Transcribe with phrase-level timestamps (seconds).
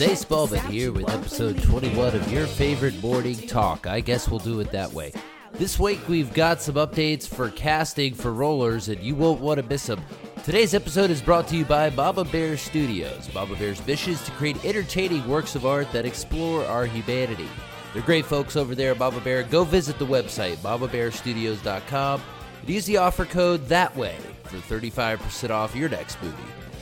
[0.00, 3.86] Zace Ballman here with episode 21 of your favorite morning talk.
[3.86, 5.12] I guess we'll do it that way.
[5.52, 9.66] This week we've got some updates for casting for rollers, and you won't want to
[9.66, 10.02] miss them.
[10.42, 13.28] Today's episode is brought to you by Baba Bear Studios.
[13.28, 17.48] Baba Bear's mission is to create entertaining works of art that explore our humanity.
[17.92, 19.42] They're great folks over there at Baba Bear.
[19.42, 22.22] Go visit the website, bababearstudios.com,
[22.60, 26.36] and use the offer code that way for 35% off your next movie.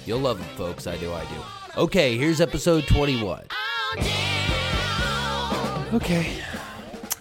[0.06, 0.86] You'll love them, folks.
[0.86, 1.57] I know I do.
[1.78, 3.44] Okay, here's episode 21.
[5.94, 6.32] Okay.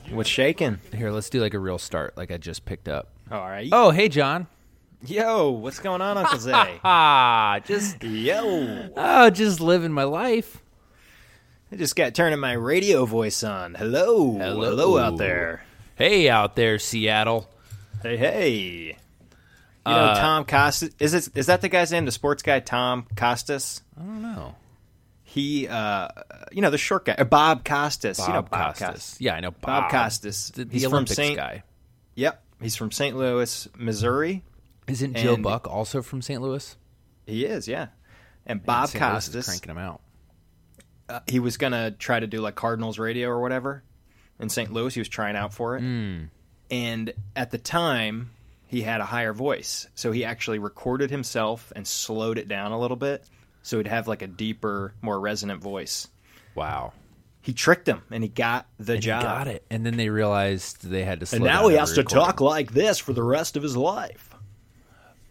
[0.10, 0.80] What's shaking?
[0.96, 3.10] Here, let's do like a real start, like I just picked up.
[3.32, 3.70] All right.
[3.72, 4.48] Oh, hey, John.
[5.06, 6.80] Yo, what's going on, Uncle Zay?
[6.84, 8.90] Ah, just Yo.
[8.98, 10.64] oh, just living my life.
[11.72, 13.76] I just got turning my radio voice on.
[13.76, 14.40] Hello.
[14.40, 14.72] Hello.
[14.72, 15.66] Hello out there.
[15.94, 17.48] Hey, out there, Seattle.
[18.02, 18.98] Hey, hey.
[19.88, 20.90] You know Uh, Tom Costas?
[21.00, 22.06] Is it is that the guy's name?
[22.06, 23.82] The sports guy, Tom Costas.
[23.98, 24.56] I don't know.
[25.24, 26.08] He, uh,
[26.52, 28.18] you know, the short guy, uh, Bob Costas.
[28.20, 29.18] you know Bob Costas.
[29.20, 30.52] Yeah, I know Bob, Bob Costas.
[30.52, 31.64] The, the He's from Saint- guy.
[32.16, 33.16] Yep, he's from St.
[33.16, 34.44] Louis, Missouri.
[34.88, 36.42] Isn't Joe and- Buck also from St.
[36.42, 36.76] Louis?
[37.26, 37.88] He is, yeah.
[38.46, 39.46] And Bob is Costas.
[39.46, 40.02] cranking him out.
[41.10, 43.84] uh, he was gonna try to do like Cardinals radio or whatever
[44.40, 44.72] in St.
[44.72, 44.94] Louis.
[44.94, 45.84] He was trying out for it,
[46.72, 48.32] and at the time
[48.68, 52.80] he had a higher voice, so he actually recorded himself and slowed it down a
[52.80, 53.24] little bit,
[53.64, 56.08] so he'd have like a deeper, more resonant voice.
[56.56, 56.94] Wow.
[57.42, 59.22] He tricked him, and he got the And he job.
[59.24, 61.26] got it, and then they realized they had to.
[61.26, 62.26] Slow And now he has to recording.
[62.26, 64.36] talk like this for the rest of his life.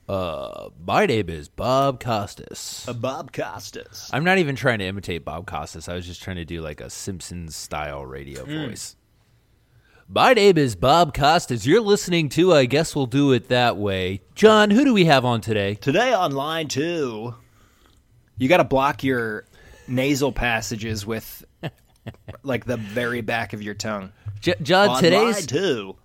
[0.09, 2.85] Uh, my name is Bob Costas.
[2.89, 4.09] A Bob Costas.
[4.13, 5.89] I'm not even trying to imitate Bob Costas.
[5.89, 8.69] I was just trying to do like a Simpsons style radio Hmm.
[8.69, 8.97] voice.
[10.09, 11.67] My name is Bob Costas.
[11.67, 14.23] You're listening to I Guess We'll Do It That Way.
[14.37, 15.75] John, who do we have on today?
[15.75, 17.35] Today on line two,
[18.39, 19.47] you got to block your
[19.89, 21.45] nasal passages with
[22.45, 24.13] like the very back of your tongue.
[24.41, 25.97] J- John, On today's line two.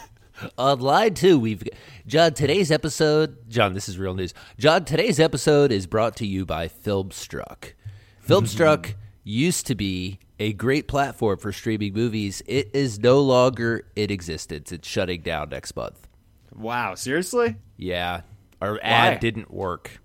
[0.58, 1.62] on line two, we've
[2.08, 2.34] John.
[2.34, 3.72] Today's episode, John.
[3.72, 4.34] This is real news.
[4.58, 7.74] John, today's episode is brought to you by Filmstruck.
[8.26, 12.42] Filmstruck used to be a great platform for streaming movies.
[12.46, 14.72] It is no longer in existence.
[14.72, 16.08] It's shutting down next month.
[16.54, 17.56] Wow, seriously?
[17.76, 18.22] Yeah,
[18.60, 20.00] our ad didn't work.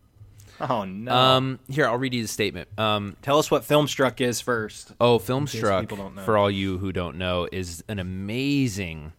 [0.62, 1.12] Oh no.
[1.14, 2.68] Um, here I'll read you the statement.
[2.78, 4.92] Um, Tell us what Filmstruck is first.
[5.00, 5.82] Oh, Filmstruck.
[5.82, 6.24] people don't know.
[6.24, 9.14] for all you who don't know, is an amazing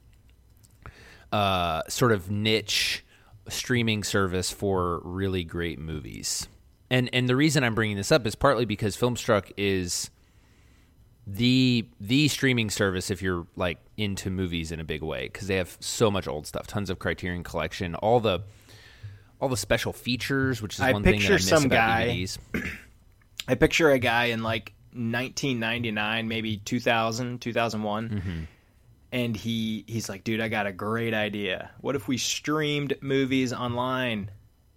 [1.33, 3.05] uh, sort of niche
[3.49, 6.47] streaming service for really great movies.
[6.91, 10.11] And and the reason I'm bringing this up is partly because Filmstruck is
[11.33, 15.57] the the streaming service if you're like into movies in a big way because they
[15.57, 18.41] have so much old stuff, tons of Criterion Collection, all the
[19.41, 21.77] all the special features, which is I one thing that I picture miss some about
[21.77, 22.39] guy- DVDs.
[23.49, 28.09] I picture a guy in like 1999, maybe 2000, 2001.
[28.09, 28.41] Mm-hmm.
[29.13, 31.71] And he he's like, "Dude, I got a great idea.
[31.81, 34.31] What if we streamed movies online?"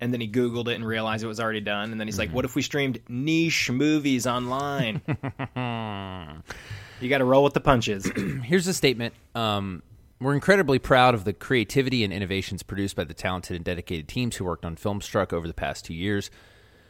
[0.03, 1.91] And then he googled it and realized it was already done.
[1.91, 2.19] And then he's Mm-hmm.
[2.19, 5.01] like, "What if we streamed niche movies online?"
[6.99, 8.05] you got to roll with the punches.
[8.43, 9.13] here's a statement.
[9.33, 9.81] Um,
[10.19, 14.35] we're incredibly proud of the creativity and innovations produced by the talented and dedicated teams
[14.35, 16.29] who worked on Filmstruck over the past two years.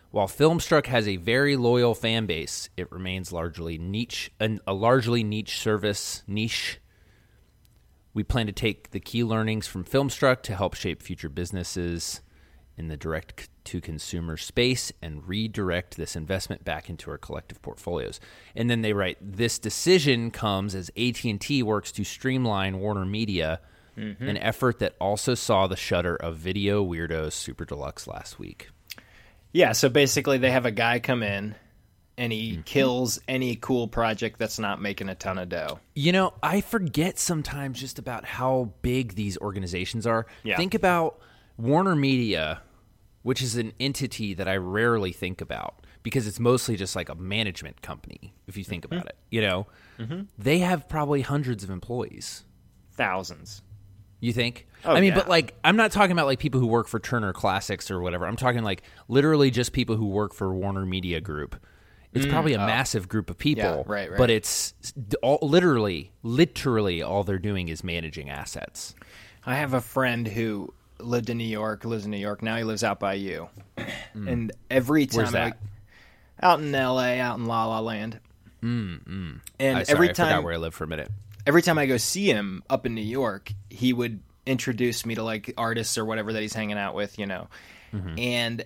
[0.10, 5.60] While Filmstruck has a very loyal fan base, it remains largely niche, a largely niche
[5.60, 6.24] service.
[6.28, 6.80] Niche.
[8.16, 12.22] We plan to take the key learnings from Filmstruck to help shape future businesses
[12.78, 18.20] in the direct to consumer space and redirect this investment back into our collective portfolios.
[18.56, 23.60] And then they write this decision comes as AT&T works to streamline Warner Media,
[23.96, 28.70] an effort that also saw the shutter of Video Weirdos Super Deluxe last week.
[29.52, 31.54] Yeah, so basically they have a guy come in
[32.18, 32.62] and he Mm-hmm.
[32.64, 35.80] kills any cool project that's not making a ton of dough.
[35.94, 40.26] You know, I forget sometimes just about how big these organizations are.
[40.44, 40.58] Yeah.
[40.58, 41.20] Think about
[41.58, 42.62] Warner Media,
[43.22, 47.16] which is an entity that I rarely think about because it's mostly just like a
[47.16, 49.18] management company, if you think about it.
[49.32, 49.68] You know,
[50.38, 52.44] they have probably hundreds of employees.
[52.92, 53.62] Thousands.
[54.20, 54.68] You think?
[54.86, 55.16] Oh, I mean, yeah.
[55.16, 58.26] but like, I'm not talking about like people who work for Turner Classics or whatever.
[58.26, 61.58] I'm talking like literally just people who work for Warner Media Group.
[62.14, 63.78] It's probably a massive group of people, Mm, oh.
[63.88, 64.18] Yeah, right, right.
[64.20, 64.76] but it's
[65.24, 68.94] all, literally, literally all they're doing is managing assets.
[69.46, 72.42] I have a friend who lived in New York, lives in New York.
[72.42, 73.50] Now he lives out by you.
[74.16, 75.18] And every time Mm.
[75.18, 75.58] Where's that?
[76.40, 78.20] I, out in L.A., out in La La Land.
[78.62, 79.40] Mm, mm.
[79.60, 81.10] And I, sorry, every I forgot time, where I lived for a minute.
[81.48, 85.24] every time I go see him up in New York, he would introduce me to
[85.24, 87.48] like artists or whatever that he's hanging out with, you know.
[87.92, 88.20] Mm-hmm.
[88.20, 88.66] And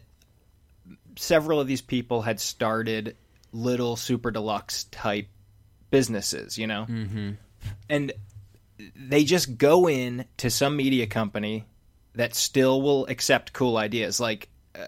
[1.16, 3.16] several of these people had started
[3.54, 5.28] little super deluxe type
[5.90, 6.86] businesses, you know?
[6.90, 7.32] Mm-hmm.
[7.90, 8.12] And
[8.96, 11.66] they just go in to some media company
[12.18, 14.20] that still will accept cool ideas.
[14.20, 14.86] Like uh,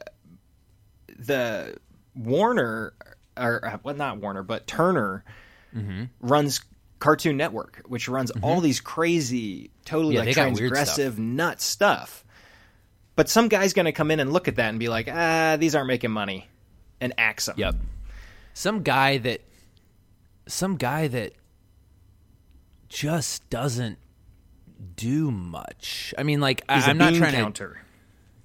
[1.17, 1.77] the
[2.15, 2.93] Warner,
[3.37, 5.23] or uh, well, not Warner, but Turner
[5.75, 6.05] Mm-hmm.
[6.19, 6.61] runs
[6.97, 11.63] Cartoon Network, which runs all these crazy, totally Yeah, like they got weird transgressive, nuts
[11.63, 12.25] stuff.
[13.15, 15.57] But some guy's going to come in and look at that and be like, ah,
[15.59, 16.47] these aren't making money,
[16.99, 17.55] and axe them.
[17.59, 17.75] Yep.
[18.55, 19.41] Some guy that
[20.47, 21.33] some guy that
[22.87, 23.99] just doesn't
[24.95, 26.13] do much.
[26.17, 27.37] I mean, like He's I, a I'm not trying to.
[27.37, 27.81] counter.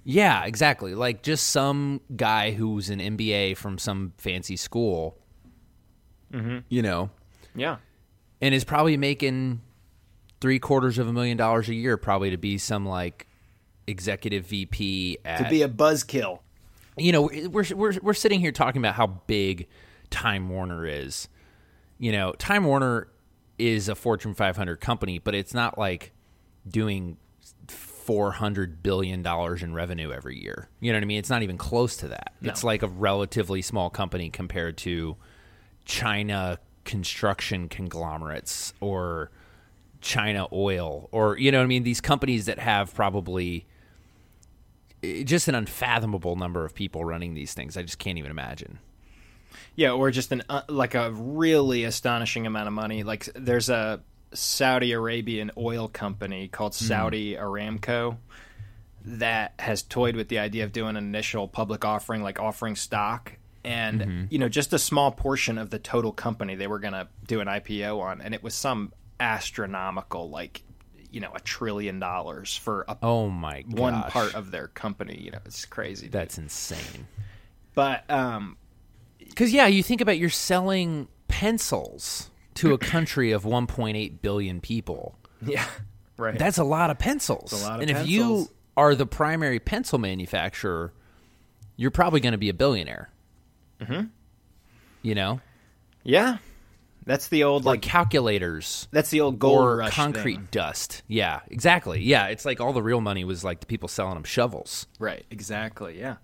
[0.03, 0.93] Yeah, exactly.
[0.95, 5.17] Like just some guy who's an MBA from some fancy school.
[6.31, 6.59] Mm-hmm.
[6.69, 7.09] You know,
[7.55, 7.77] Yeah.
[8.41, 9.61] and is probably making
[10.41, 13.27] three quarters of a million dollars a year, probably to be some like
[13.87, 16.39] executive VP at To be a buzzkill.
[16.97, 19.67] you know we're we're we're sitting here talking about how big
[20.09, 21.27] Time Warner is.
[21.97, 23.07] You know, Time Warner
[23.57, 26.11] is a Fortune 500 company, but it's not like
[26.67, 27.17] doing
[27.67, 30.69] 400 billion dollars in revenue every year.
[30.79, 31.19] You know what I mean?
[31.19, 32.33] It's not even close to that.
[32.41, 35.17] It's like a relatively small company compared to
[35.85, 39.31] China construction conglomerates or
[40.01, 43.65] China oil or you know what I mean these companies that have probably
[45.03, 47.75] eh, just an unfathomable number of people running these things.
[47.75, 48.77] I just can't even imagine.
[49.75, 53.01] Yeah, or just an uh, like a really astonishing amount of money.
[53.01, 54.01] Like there's a
[54.35, 58.17] Saudi Arabian oil company called Saudi Aramco
[59.05, 63.33] that has toyed with the idea of doing an initial public offering, like offering stock,
[63.63, 67.07] and you know just a small portion of the total company they were going to
[67.27, 70.63] do an IPO on, and it was some astronomical, like
[71.11, 73.79] you know, a trillion dollars for a, Oh my god.
[73.79, 75.17] one part of their company.
[75.23, 76.07] You know, it's crazy.
[76.07, 76.11] dude.
[76.11, 77.07] that's insane.
[77.73, 78.57] but um,
[79.35, 85.17] Cuz yeah, you think about you're selling pencils to a country of 1.8 billion people.
[85.45, 85.65] yeah,
[86.17, 86.37] right.
[86.37, 87.51] That's a lot of pencils.
[87.53, 90.93] a lot of and if you are the primary pencil manufacturer,
[91.77, 93.09] you're probably going to be a billionaire.
[93.81, 94.09] Mhm.
[95.01, 95.41] You know?
[96.03, 96.37] yeah,
[97.05, 100.47] that's the old Like like calculators That's the old gold or rush concrete thing.
[100.51, 101.03] dust.
[101.07, 102.01] Yeah, exactly.
[102.01, 104.87] Yeah, it's like all the real money was like the people selling them shovels.
[104.99, 105.99] Right, exactly.
[105.99, 106.15] Yeah.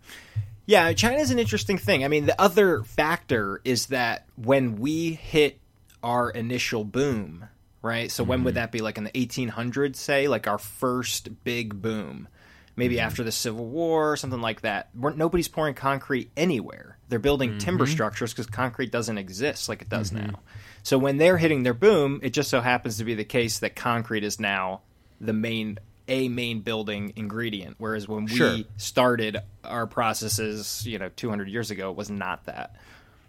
[0.66, 2.04] Yeah, China's an interesting thing.
[2.04, 5.60] I mean, the other factor is that when we hit
[6.04, 7.46] our initial boom,
[7.82, 8.12] right?
[8.12, 8.62] So when would mm-hmm.
[8.62, 12.28] that be like in the 1800s, say, like our first big boom?
[12.76, 13.06] Maybe mm-hmm.
[13.06, 14.90] after the Civil War or something like that.
[14.96, 16.98] We're, nobody's pouring concrete anywhere.
[17.10, 17.60] They're building mm-hmm.
[17.60, 20.40] timber structures because concrete doesn't exist like it does now.
[20.84, 23.76] So when they're hitting their boom, it just so happens to be the case that
[23.76, 24.82] concrete is now
[25.20, 25.78] the main
[26.08, 28.54] a main building ingredient whereas when Sure.
[28.54, 32.76] we started our processes you know 200 years ago it was not that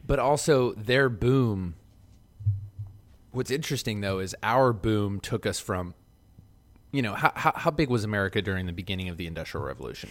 [0.05, 1.75] But also their boom.
[3.33, 5.95] What's interesting though is our boom took us from,
[6.93, 10.11] you know, how how, how big was America during the beginning of the Industrial Revolution?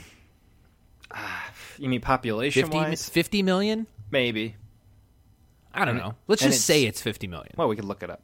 [1.11, 3.87] Ah, you mean population 50, wise 50 million?
[4.11, 4.55] maybe
[5.73, 6.15] I don't know.
[6.27, 7.53] Let's and just say it's- it's 50 million.
[7.57, 8.21] well we could look it up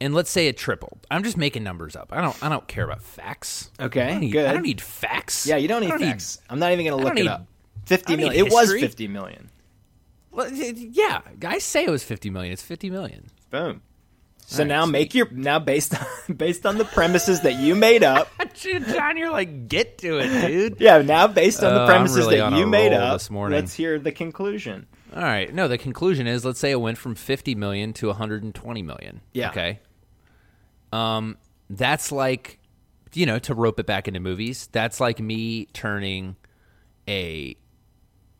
[0.00, 1.06] and let's say it tripled.
[1.10, 2.08] I'm just making numbers up.
[2.12, 3.70] I don't I don't care about facts.
[3.80, 4.46] Okay, I don't need, good.
[4.46, 5.46] I don't need facts.
[5.46, 7.46] yeah you don't need I facts i'm not even gonna look it need- up
[7.86, 9.50] 50 I don't million need it was 50 million
[10.32, 12.52] Well, yeah, guys say it was 50 million.
[12.52, 13.30] It's 50 million.
[13.50, 13.82] boom
[14.46, 14.92] so All right, now sweet.
[14.92, 19.30] make your now based on based on the premises that you made up John, you're
[19.30, 20.76] like, get to it, dude.
[20.80, 23.58] yeah now based on the I'm premises really that you made up this morning.
[23.58, 25.52] let's hear the conclusion All right.
[25.54, 29.20] No, the conclusion is let's say it went from 50 million to 120 million.
[29.32, 29.50] Yeah.
[29.50, 29.80] Okay.
[30.92, 31.38] Um,
[31.70, 32.58] that's like,
[33.14, 36.36] you know, to rope it back into movies, that's like me turning
[37.08, 37.56] a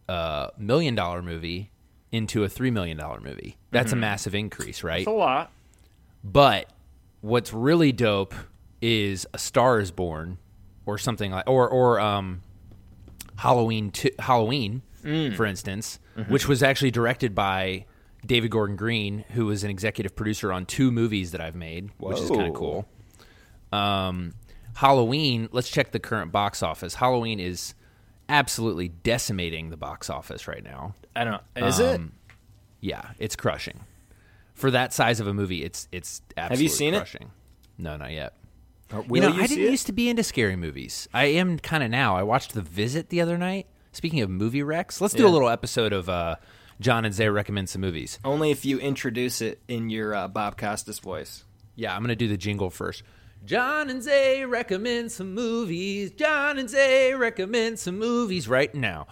[0.08, 1.71] uh, million dollar movie
[2.12, 3.56] into a $3 million movie.
[3.70, 5.00] That's a massive increase, right?
[5.00, 5.50] it's a lot
[6.22, 6.70] But
[7.22, 8.34] what's really dope
[8.80, 10.38] is A Star Is Born,
[10.86, 12.42] or something like, or or um,
[13.36, 17.86] Halloween two, Halloween, for instance, which was actually directed by
[18.26, 22.18] David Gordon Green, who was an executive producer on two movies that I've made, which
[22.18, 22.88] is kind of cool.
[23.72, 24.34] Um,
[24.74, 25.48] Halloween.
[25.52, 26.94] Let's check the current box office.
[26.96, 27.74] Halloween is
[28.32, 30.94] absolutely decimating the box office right now.
[31.14, 32.12] i don't know is it Um,
[32.80, 33.80] Yeah, it's crushing.
[34.54, 36.98] For that size of a movie, it's it's absolutely you seen it?
[36.98, 37.30] crushing.
[37.78, 38.34] No, not yet.
[38.92, 39.70] Will you know, you I didn't it?
[39.70, 41.08] used to be into scary movies.
[41.14, 42.14] I am kind of now.
[42.16, 43.66] I watched The Visit the other night.
[43.92, 46.36] Speaking of movie wrecks, let's do a little episode of uh,
[46.80, 48.18] John and Zay recommend some movies.
[48.24, 51.44] Only if you introduce it in your uh, Bob Costas voice.
[51.74, 53.02] Yeah, I'm gonna do the jingle first.
[53.44, 56.12] John and Zay recommend some movies.
[56.12, 59.06] John and Zay recommend some movies right now.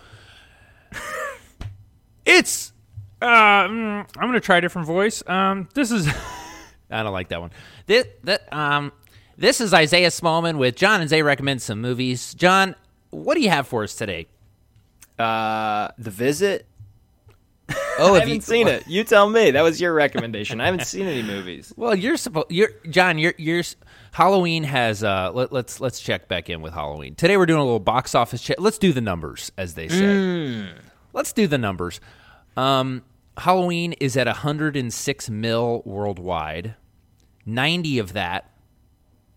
[2.25, 2.73] it's
[3.21, 3.27] Uh,
[3.69, 5.23] mm, I'm gonna try a different voice.
[5.27, 6.09] Um, this is.
[6.91, 7.51] I don't like that one.
[7.87, 8.93] This that um,
[9.37, 12.35] this is Isaiah Smallman with John and Zay recommend some movies.
[12.35, 12.75] John,
[13.11, 14.27] what do you have for us today?
[15.19, 16.67] Uh, The Visit.
[17.99, 18.87] Oh, I have haven't seen it.
[18.87, 19.51] You tell me.
[19.51, 20.61] That was your recommendation.
[20.61, 21.73] I haven't seen any movies.
[21.81, 22.51] Well, you're supposed.
[22.51, 23.19] You're John.
[23.19, 23.63] You're you're.
[24.13, 25.05] Halloween has.
[25.05, 27.15] Uh, let, let's let's check back in with Halloween.
[27.15, 28.57] Today we're doing a little box office check.
[28.59, 30.69] Let's do the numbers, as they say.
[31.13, 32.01] Let's do the numbers.
[32.57, 33.03] Um,
[33.37, 36.75] Halloween is at 106 mil worldwide.
[37.47, 38.51] 90 of that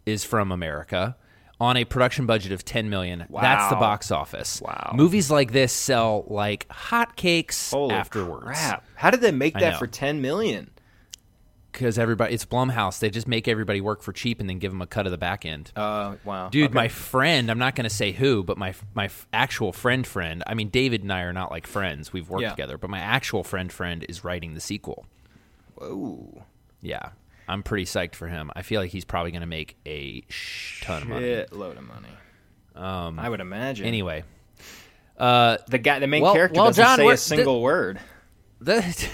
[0.06, 1.16] is from America
[1.60, 3.25] on a production budget of 10 million.
[3.29, 4.62] That's the box office.
[4.62, 4.93] Wow.
[4.95, 8.45] Movies like this sell like hotcakes Holy afterwards.
[8.45, 8.83] crap!
[8.95, 10.69] How did they make that for ten million?
[11.72, 13.00] Because everybody, it's Blumhouse.
[13.00, 15.17] They just make everybody work for cheap and then give them a cut of the
[15.17, 15.72] back end.
[15.75, 16.74] Uh, wow, Dude, Okay.
[16.75, 20.43] my friend, I'm not going to say who, but my my actual friend friend.
[20.45, 22.13] I mean, David and I are not like friends.
[22.13, 22.50] We've worked Yeah.
[22.51, 25.05] together, but my actual friend friend is writing the sequel.
[25.75, 26.43] Whoa,
[26.81, 27.10] Yeah.
[27.48, 28.52] I'm pretty psyched for him.
[28.56, 31.26] I feel like he's probably going to make a sh- ton of money.
[31.28, 32.10] shitload of money.
[32.76, 33.86] Um, I would imagine.
[33.86, 34.24] Anyway,
[35.18, 38.00] uh, the guy, the main Well- character, well, doesn't John, say a single word.
[38.62, 39.10] that,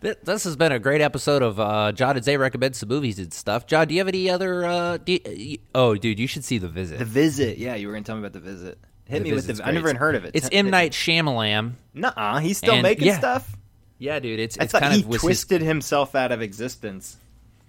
[0.00, 3.32] this has been a great episode of uh, John and Zay recommend some movies and
[3.32, 3.66] stuff.
[3.66, 4.64] John, do you have any other?
[4.64, 6.98] Uh, you- oh, dude, you should see The Visit.
[6.98, 7.58] The Visit.
[7.58, 8.78] Yeah, you were gonna tell me about the Visit.
[9.06, 9.54] Hit The me with the.
[9.54, 9.74] I great.
[9.74, 10.32] never even heard of it.
[10.34, 11.72] It's T- M Night Shyamalan.
[11.94, 13.18] Nuh-uh, he's still And- making yeah.
[13.18, 13.56] stuff.
[14.02, 16.42] Yeah, dude, it's I it's thought kind he of was his twisted himself out of
[16.42, 17.18] existence.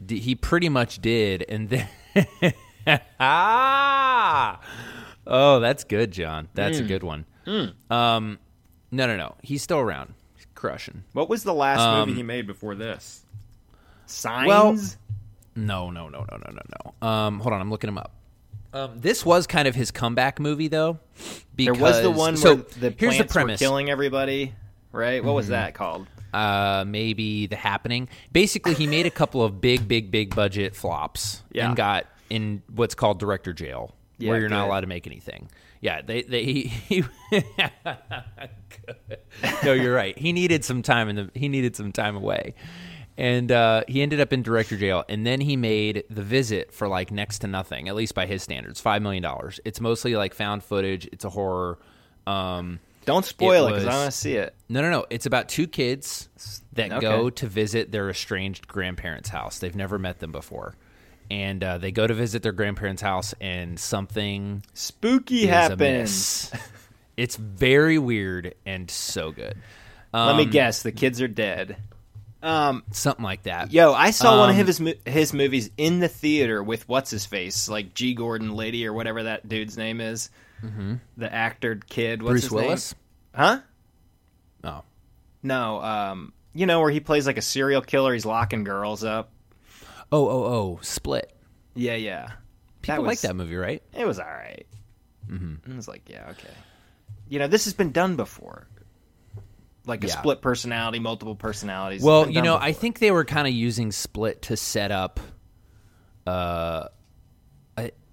[0.03, 1.87] D- he pretty much did and then
[3.19, 4.59] ah
[5.25, 6.83] oh that's good john that's Hmm.
[6.85, 7.25] a good one
[7.89, 8.39] um
[8.91, 12.23] no no no he's still around he's crushing What was the last Um, movie he
[12.23, 13.23] made before this?
[14.05, 14.47] Signs.
[14.47, 14.77] Well-
[15.55, 16.61] no no no no no no
[17.01, 18.11] no um hold on i'm looking him up
[18.73, 20.97] um, this was kind of his comeback movie though
[21.55, 24.53] there was the one so where the here's plants the premise were killing everybody.
[24.91, 25.23] Right?
[25.23, 26.07] What was that called?
[26.33, 28.09] Uh, maybe The Happening.
[28.31, 31.67] Basically, he made a couple of big, big, big budget flops Yeah.
[31.67, 35.49] and got in what's called director jail, Yeah, where you're not allowed to make anything.
[35.81, 37.03] Yeah, they they he, he
[39.63, 40.17] no, you're right.
[40.17, 42.55] He needed some time in the he needed some time away,
[43.17, 45.03] and uh, he ended up in director jail.
[45.09, 48.41] And then he made The Visit for like next to nothing, at least by his
[48.43, 49.59] standards, five million dollars.
[49.65, 51.07] It's mostly like found footage.
[51.11, 51.79] It's a horror.
[52.25, 54.55] Um, Don't spoil it because I want to see it.
[54.69, 55.05] no, no, no.
[55.09, 56.29] It's about two kids
[56.73, 56.99] that Okay.
[57.01, 59.59] go to visit their estranged grandparents' house.
[59.59, 60.75] They've never met them before.
[61.31, 66.51] And uh, they go to visit their grandparents' house, and something Spooky happens.
[67.15, 69.55] It's very weird and so good.
[70.11, 70.81] Let me Um, guess.
[70.81, 71.77] The kids are dead.
[72.41, 73.71] Um, Something like that.
[73.71, 77.25] yo, I saw one of Um, his his movies in the theater with what's his
[77.27, 78.15] face, like G.
[78.15, 80.31] Gordon Liddy or whatever that dude's name is.
[80.63, 80.95] Mm-hmm.
[81.17, 82.21] The actor kid.
[82.21, 82.95] What's Bruce his Willis?
[82.95, 82.99] Name?
[83.45, 83.59] Huh?
[84.63, 84.83] No.
[85.41, 85.81] No.
[85.81, 88.13] Um, you know where he plays like a serial killer.
[88.13, 89.31] He's locking girls up.
[90.11, 90.79] Oh, oh, oh.
[90.81, 91.35] Split.
[91.75, 92.31] Yeah, yeah.
[92.81, 93.81] People was, like that movie, right?
[93.93, 94.65] It was all right.
[95.29, 95.71] Mm-hmm.
[95.71, 96.53] It was like, yeah, okay.
[97.29, 98.67] You know, this has been done before.
[99.85, 100.17] Like a Yeah.
[100.19, 102.03] split personality, multiple personalities.
[102.03, 105.19] Well, you know, I think they were kind of using Split to set up.
[106.25, 106.87] Uh,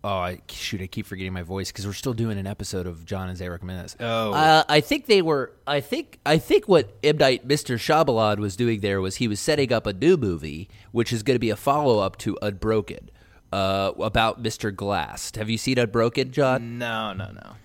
[0.04, 0.80] oh, I, shoot!
[0.80, 3.48] I keep forgetting my voice because we're still doing an episode of John and Zay
[3.48, 3.96] recommend this.
[4.00, 4.32] Oh.
[4.32, 5.52] uh, I think they were.
[5.66, 6.18] I think.
[6.24, 7.76] I think what M Night, Mr.
[7.76, 11.34] Shabalad was doing there was he was setting up a new movie, which is going
[11.34, 13.10] to be a follow up to Unbroken,
[13.52, 14.74] uh, about Mr.
[14.74, 15.32] Glass.
[15.36, 16.78] Have you seen Unbroken, John?
[16.78, 17.56] No, no, no.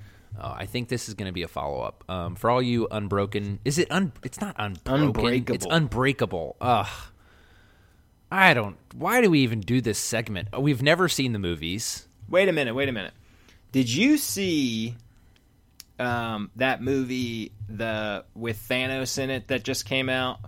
[0.42, 2.04] Oh, I think this is going to be a follow up.
[2.10, 4.12] Um, for all you unbroken, is it un?
[4.24, 5.04] It's not unbroken.
[5.06, 5.56] Unbreakable.
[5.56, 6.58] It's unbreakable.
[6.60, 6.88] Ugh.
[8.32, 8.76] I don't.
[8.94, 10.50] Why do we even do this segment?
[10.60, 12.08] We've never seen the movies.
[12.30, 13.14] Wait a minute, wait a minute.
[13.72, 14.96] Did you see
[16.00, 20.40] um, that movie the with Thanos in it that just came out?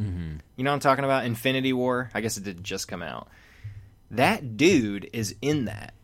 [0.00, 0.36] Mm-hmm.
[0.56, 1.24] You know what I'm talking about?
[1.24, 2.10] Infinity War.
[2.14, 3.28] I guess it did just come out.
[4.10, 5.94] That dude is in that.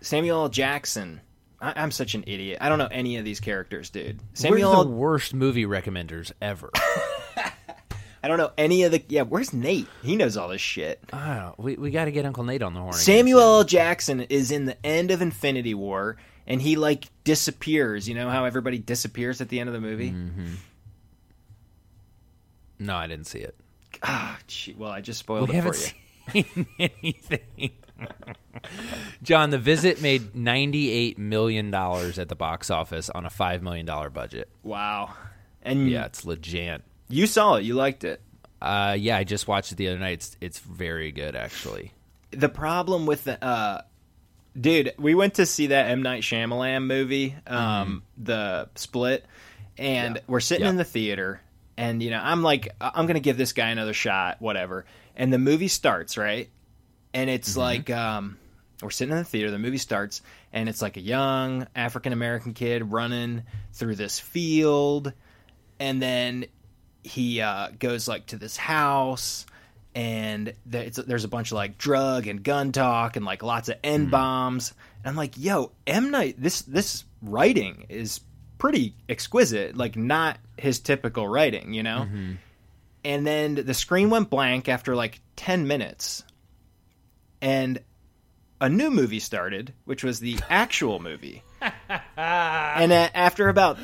[0.00, 0.48] Samuel L.
[0.48, 1.20] Jackson.
[1.60, 2.58] I, I'm such an idiot.
[2.60, 4.18] I don't know any of these characters, dude.
[4.34, 4.70] Samuel.
[4.70, 4.84] We're L.
[4.84, 6.70] the worst movie recommenders ever.
[8.24, 9.02] I don't know any of the.
[9.08, 9.86] Yeah, where's Nate?
[10.02, 10.98] He knows all this shit.
[11.12, 11.54] I don't know.
[11.58, 12.94] We we got to get Uncle Nate on the horn.
[12.94, 13.40] Samuel.
[13.40, 13.64] L.
[13.64, 16.16] Jackson is in the end of Infinity War,
[16.46, 18.08] and he like disappears.
[18.08, 20.10] You know how everybody disappears at the end of the movie?
[20.12, 20.46] Mm-hmm.
[22.78, 23.54] No, I didn't see it.
[24.02, 25.74] Ah, gee, well, I just spoiled We it for
[26.32, 26.44] you.
[26.44, 27.70] seen anything.
[29.22, 33.86] John, The Visit made ninety-eight million dollars at the box office on a five million
[33.86, 34.48] dollar budget.
[34.62, 35.14] Wow.
[35.62, 36.82] And Yeah, it's legit.
[37.14, 37.64] You saw it.
[37.64, 38.20] You liked it.
[38.60, 40.14] Uh, yeah, I just watched it the other night.
[40.14, 41.92] It's, it's very good, actually.
[42.30, 43.82] The problem with the uh,
[44.58, 48.24] dude, we went to see that M Night Shyamalan movie, um, Mm-hmm.
[48.24, 49.24] the Split,
[49.78, 50.22] and Yeah.
[50.26, 50.70] we're sitting Yeah.
[50.70, 51.40] in the theater,
[51.76, 54.84] and you know, I'm like, I'm gonna give this guy another shot, whatever.
[55.16, 56.48] And the movie starts, right?
[57.12, 57.60] And it's Mm-hmm.
[57.60, 58.38] like, um,
[58.82, 59.50] we're sitting in the theater.
[59.50, 63.42] The movie starts, and it's like a young African American kid running
[63.72, 65.12] through this field,
[65.78, 66.46] and then
[67.04, 69.46] he uh, goes like to this house
[69.94, 73.76] and it's, there's a bunch of like drug and gun talk and like lots of
[73.84, 74.72] n bombs.
[75.02, 78.20] And i'm like yo m night this this writing is
[78.58, 82.08] pretty exquisite like not his typical writing you know?
[83.04, 86.24] And then the screen went blank after like 10 minutes.
[87.42, 87.80] And
[88.60, 91.42] a new movie started which was the actual movie
[92.16, 93.78] and uh, after about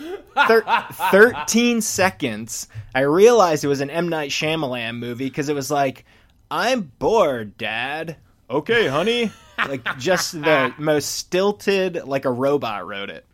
[0.49, 0.65] thir-
[1.11, 4.09] 13 seconds, I realized it was an M.
[4.09, 6.05] Night Shyamalan movie because it was like,
[6.51, 8.17] I'm bored, Dad.
[8.49, 9.31] Okay, honey.
[9.59, 13.27] Like, just the most stilted, like a robot wrote it.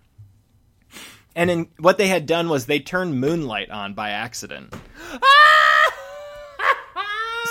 [1.35, 4.75] And then what they had done was they turned Moonlight on by accident.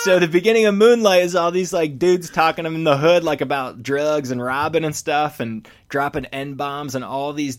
[0.06, 3.42] So the beginning of Moonlight is all these like dudes talking in the hood like
[3.42, 7.58] about drugs and robbing and stuff and dropping n bombs and all these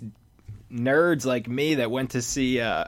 [0.70, 2.84] nerds like me that went to see uh,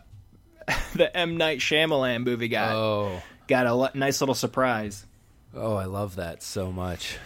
[0.95, 5.05] the M Night Shyamalan movie got Oh, got a l- nice little surprise.
[5.55, 7.17] oh, I love that so much.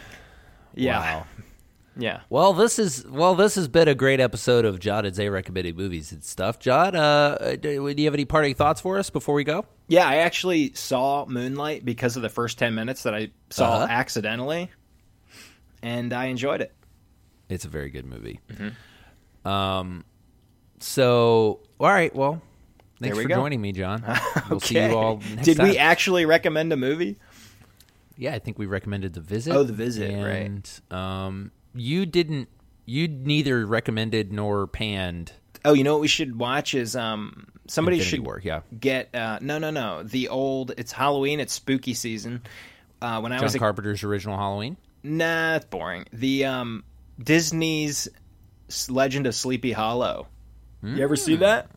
[0.75, 1.27] Yeah, Wow.
[1.97, 2.21] Yeah.
[2.31, 5.77] Well, this is well, this has been a great episode of Jod and Zay recommended
[5.77, 6.59] movies and stuff.
[6.59, 9.65] Jod, uh, do do you have any parting thoughts for us before we go?
[9.89, 13.87] Yeah, I actually saw Moonlight because of the first 10 minutes that I saw Uh-huh.
[13.91, 14.71] accidentally,
[15.83, 16.73] and I enjoyed it.
[17.49, 18.41] It's a very good movie.
[18.51, 19.49] Mm-hmm.
[19.49, 20.05] Um,
[20.79, 22.41] so all right, well,
[23.01, 23.35] thanks we for go.
[23.37, 24.03] joining me, John.
[24.51, 24.91] We'll see Okay.
[24.91, 25.17] you all.
[25.35, 27.19] Next Did we actually recommend a movie?
[28.17, 29.55] Yeah, I think we recommended the visit.
[29.55, 30.81] Oh, The Visit, right.
[30.97, 32.49] Um, you didn't.
[32.85, 35.33] You neither recommended nor panned
[35.65, 38.41] Oh, you know what we should watch is um somebody Infinity should War.
[38.43, 42.43] Yeah, get uh no no no the old it's Halloween it's spooky season.
[43.01, 44.77] Uh, when I John was a, Carpenter's original Halloween.
[45.03, 46.07] nah it's boring.
[46.13, 46.85] The um
[47.23, 48.09] Disney's
[48.89, 50.29] Legend of Sleepy Hollow.
[50.85, 51.71] You ever see that?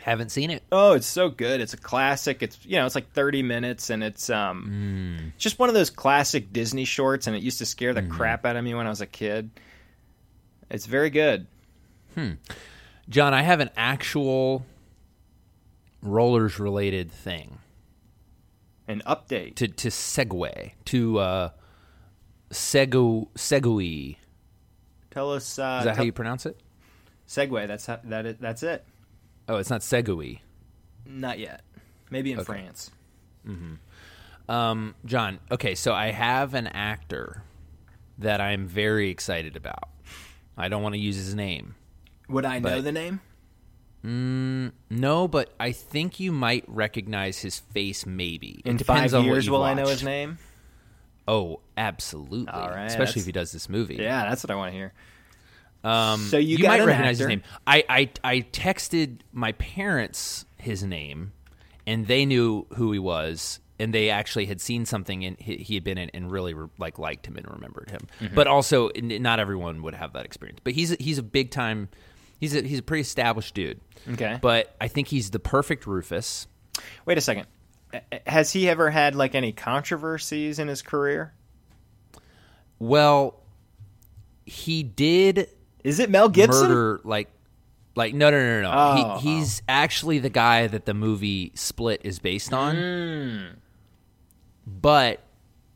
[0.00, 0.62] Haven't seen it.
[0.70, 1.60] Oh, it's so good.
[1.60, 2.42] It's a classic.
[2.42, 5.90] It's you know, it's like 30 minutes and it's um it's just one of those
[5.90, 8.90] classic Disney shorts and it used to scare the crap out of me when I
[8.90, 9.50] was a kid.
[10.70, 11.46] It's very good.
[13.08, 14.64] John, I have an actual
[16.02, 17.58] rollers related thing
[18.86, 19.56] An update.
[19.56, 21.48] to to segue to uh
[22.50, 24.16] segu segui.
[25.10, 26.58] Tell us uh Is that how you pronounce it?
[27.26, 27.66] segue.
[27.66, 28.84] That's how, that is, that's it.
[29.48, 30.40] Oh, it's not segui.
[31.06, 31.62] Not yet.
[32.10, 32.90] Maybe in France.
[34.48, 37.42] Um, John, okay, so I have an actor
[38.18, 39.88] that I'm very excited about.
[40.56, 41.74] I don't want to use his name.
[42.28, 43.20] Would I know But- the name?
[44.90, 48.06] No, but I think you might recognize his face.
[48.06, 50.38] Maybe In it depends five on years, will I know his name?
[51.26, 52.48] Oh, absolutely.
[52.48, 53.96] All right, Especially if he does this movie.
[53.96, 54.92] Yeah, that's what I want to hear.
[55.88, 57.28] Um, So you you got might recognize actor.
[57.30, 57.42] his name.
[57.66, 61.32] I, I I texted my parents his name,
[61.86, 65.74] and they knew who he was, and they actually had seen something and he, he
[65.74, 68.00] had been in and really re- like liked him and remembered him.
[68.20, 68.34] Mm-hmm.
[68.34, 70.60] But also, not everyone would have that experience.
[70.62, 71.88] But he's a, he's a big time.
[72.40, 73.80] He's a he's a pretty established dude.
[74.12, 74.38] Okay.
[74.40, 76.46] But I think he's the perfect Rufus.
[77.06, 77.46] Wait a second.
[78.26, 81.32] Has he ever had like any controversies in his career?
[82.78, 83.40] Well,
[84.44, 85.48] he did
[85.84, 86.68] Is it Mel Gibson?
[86.68, 87.28] murder like
[87.94, 88.70] like no no no no.
[88.72, 92.76] Oh, he, he's actually the guy that the movie Split is based on.
[92.76, 93.46] Hmm.
[94.66, 95.22] But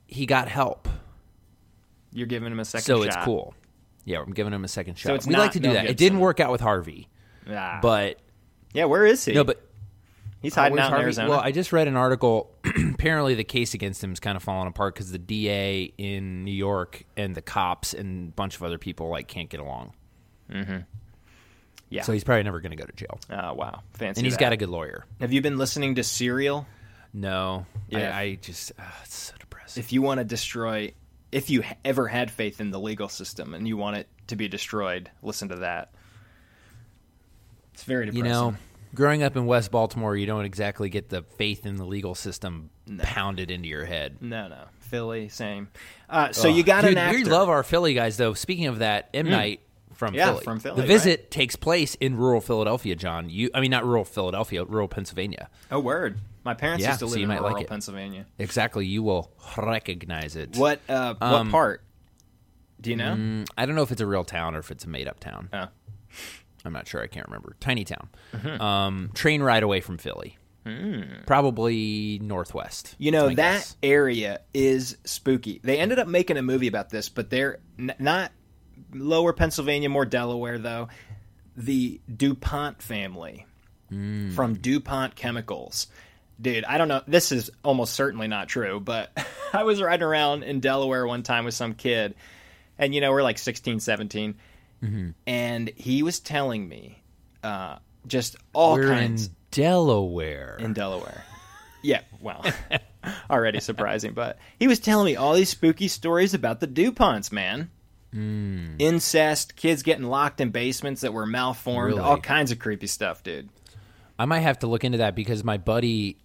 [0.07, 0.89] he got help,
[2.13, 3.07] You're giving him a second so shot.
[3.07, 3.55] it's cool.
[4.05, 5.15] Yeah, I'm giving him a second shot.
[5.15, 5.87] it's we like to do Mel that.
[5.87, 7.09] It didn't work out with Harvey,
[7.51, 7.79] Ah.
[7.81, 8.19] but
[8.75, 9.33] yeah, where is he?
[9.33, 9.63] no, but
[10.43, 11.05] he's hiding out in Harvey?
[11.05, 11.31] Arizona.
[11.31, 12.51] Well, I just read an article.
[12.95, 16.53] Apparently, the case against him is kind of falling apart because the DA in New
[16.53, 19.93] York and the cops and a bunch of other people like can't get along.
[20.51, 20.79] Mm-hmm.
[21.89, 22.03] yeah.
[22.03, 23.19] So he's probably never going to go to jail.
[23.31, 24.21] oh wow, fancy.
[24.21, 24.41] And he's that.
[24.41, 25.07] got a good lawyer.
[25.21, 26.67] Have you been listening to Serial?
[27.15, 28.17] No, Yeah.
[28.17, 29.83] I, I just uh, it's so depressing.
[29.83, 30.93] If you want to destroy,
[31.31, 34.49] if you ever had faith in the legal system and you want it to be
[34.49, 35.93] destroyed, listen to that.
[37.75, 38.25] It's very depressing.
[38.27, 38.55] you know,
[38.95, 42.71] growing up in West Baltimore, you don't exactly get the faith in the legal system
[42.99, 44.19] pounded into your head.
[44.21, 45.69] no, no, Philly, same.
[46.09, 47.17] Uh, so you got Dude, an actor.
[47.19, 48.35] we love our Philly guys, though.
[48.35, 49.61] Speaking of that, M Night
[49.95, 50.15] from.
[50.15, 50.45] Yeah, Philly.
[50.45, 50.89] from Philly, The right.
[50.89, 53.31] visit takes place in rural Philadelphia, John.
[53.31, 55.49] You, I mean, not rural Philadelphia, rural Pennsylvania.
[55.71, 56.19] oh, word.
[56.45, 57.69] My parents Yeah, used to so live you in like rural it.
[57.69, 58.27] Pennsylvania.
[58.39, 58.85] Exactly.
[58.85, 60.57] You will recognize it.
[60.57, 60.81] What?
[60.89, 61.85] Uh, what Um, part?
[62.81, 63.15] Do you know?
[63.15, 65.21] Mm, I don't know if it's a real town or if it's a made up
[65.21, 65.49] town.
[65.53, 65.69] Oh.
[66.65, 67.03] I'm not sure.
[67.03, 67.57] I can't remember.
[67.61, 68.09] Tiny town.
[68.61, 70.39] Um, train ride away from Philly.
[71.27, 72.95] Probably northwest.
[72.99, 73.77] You know that guess.
[73.83, 75.61] area is spooky.
[75.63, 78.33] They ended up making a movie about this, but they're n- not
[78.93, 80.89] lower Pennsylvania, more Delaware though.
[81.57, 83.47] The DuPont family
[83.89, 84.31] Hmm.
[84.31, 85.87] from DuPont Chemicals.
[86.41, 87.03] Dude, I don't know.
[87.07, 89.11] This is almost certainly not true, but
[89.53, 92.15] I was riding around in Delaware one time with some kid,
[92.79, 94.35] and you know, we're like 16, 17,
[94.83, 95.11] Mm-hmm.
[95.27, 97.03] and he was telling me
[97.45, 100.57] uh, just all We're kinds in Delaware.
[100.59, 101.23] in Delaware.
[101.83, 102.45] Yeah, well,
[103.31, 107.71] already surprising, but he was telling me all these spooky stories about the DuPonts, man.
[108.13, 108.75] Hmm.
[108.79, 112.01] Incest, kids getting locked in basements that were malformed, Really?
[112.01, 113.49] all kinds of creepy stuff, dude.
[114.19, 116.19] I might have to look into that because my buddy,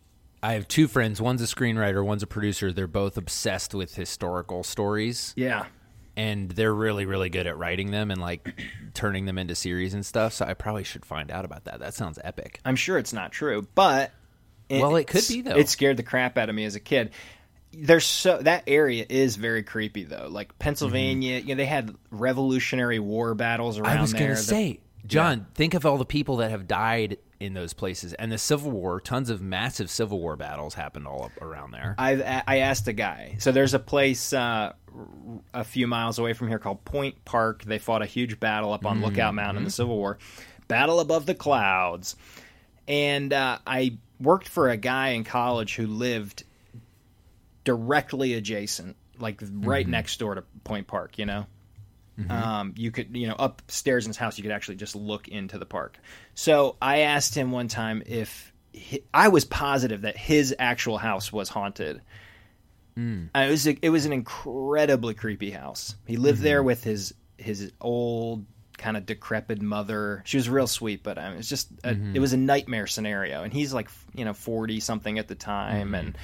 [0.43, 1.21] I have two friends.
[1.21, 2.71] One's a screenwriter, one's a producer.
[2.73, 5.65] They're both obsessed with historical stories, Yeah.
[6.17, 8.59] And they're really, really good at writing them and like
[8.93, 10.33] turning them into series and stuff.
[10.33, 11.79] So I probably should find out about that.
[11.79, 12.59] That sounds epic.
[12.65, 14.11] I'm sure it's not true, but
[14.69, 15.55] Well, it could be, though.
[15.55, 17.11] It scared the crap out of me as a kid.
[17.71, 20.27] There's so that area is very creepy though.
[20.29, 23.97] Like Pennsylvania, you know, they had Revolutionary War battles around Mm-hmm.
[23.97, 27.17] I was going to The- say, John, think of all the people that have died
[27.39, 28.99] in those places, and the Civil War.
[28.99, 31.93] Tons of massive Civil War battles happened all up around there.
[31.99, 33.35] I I asked a guy.
[33.39, 34.73] So there's a place uh,
[35.57, 37.63] a few miles away from here called Point Park.
[37.63, 40.19] They fought a huge battle up on Lookout Mountain in the Civil War.
[40.67, 42.15] Battle above the clouds.
[42.87, 46.43] And uh, I worked for a guy in college who lived
[47.63, 51.17] directly adjacent, like right next door to Point Park.
[51.17, 51.47] You know,
[52.29, 55.57] um, you could you know upstairs in his house, you could actually just look into
[55.57, 55.97] the park.
[56.35, 61.33] So I asked him one time if hi I was positive that his actual house
[61.33, 62.01] was haunted.
[63.33, 65.95] And it was a, it was an incredibly creepy house.
[66.05, 66.67] He lived there mm-hmm.
[66.67, 68.45] with his his old
[68.77, 70.23] kind of decrepit mother.
[70.25, 72.15] She was real sweet, but um, it was just a, mm-hmm.
[72.15, 73.43] it was a nightmare scenario.
[73.43, 76.21] And he's like you know forty something at the time, and mm-hmm.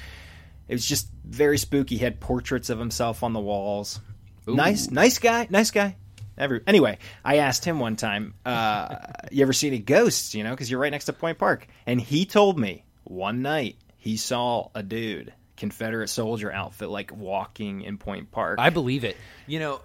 [0.68, 1.96] it was just very spooky.
[1.96, 4.00] He had portraits of himself on the walls.
[4.46, 5.96] Nice, nice guy, nice guy.
[6.36, 8.96] Every, anyway, I asked him one time, uh,
[9.30, 12.00] "You ever see any ghosts?" You know, because you're right next to Point Park, and
[12.00, 15.32] he told me one night he saw a dude,
[15.64, 18.58] Confederate soldier outfit, like walking in Point Park.
[18.58, 19.16] I believe it.
[19.46, 19.80] You know,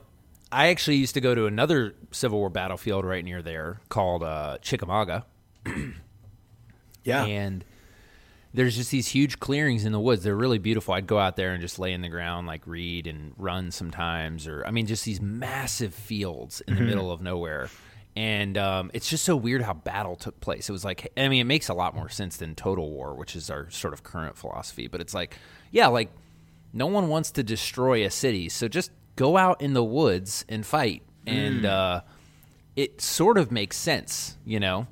[0.51, 4.57] I actually used to go to another Civil War battlefield right near there called uh,
[4.61, 5.25] Chickamauga,
[7.05, 7.63] yeah, and
[8.53, 10.23] there's just these huge clearings in the woods.
[10.23, 10.93] They're really beautiful.
[10.93, 14.47] I'd go out there and just lay in the ground, like read and run sometimes,
[14.47, 17.69] or I mean, just these massive fields in the middle of nowhere.
[18.17, 20.67] And um, it's just so weird how battle took place.
[20.67, 23.33] It was like, I mean, it makes a lot more sense than total war, which
[23.33, 24.87] is our sort of current philosophy.
[24.87, 25.37] But it's like,
[25.71, 26.09] yeah, like
[26.73, 30.65] no one wants to destroy a city, so just go out in the woods and
[30.65, 31.03] fight.
[31.27, 32.01] And uh,
[32.75, 34.87] it sort of makes sense, you know,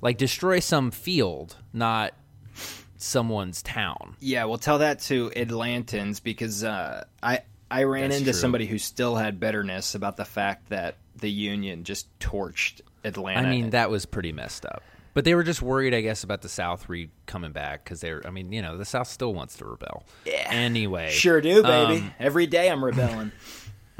[0.00, 2.14] like destroy some field, not
[2.96, 4.16] someone's town.
[4.20, 4.44] yeah.
[4.44, 8.40] Well, tell that to Atlantans because uh, I I ran That's into true.
[8.40, 13.46] somebody who still had bitterness about the fact that the Union just torched Atlanta.
[13.46, 14.82] I mean, that was pretty messed up.
[15.18, 18.22] But they were just worried, I guess, about the South re coming back because they're.
[18.24, 20.04] I mean, you know, the South still wants to rebel.
[20.24, 20.46] Yeah.
[20.48, 21.96] Anyway, sure do, baby.
[22.02, 23.32] Um, Every day I'm rebelling.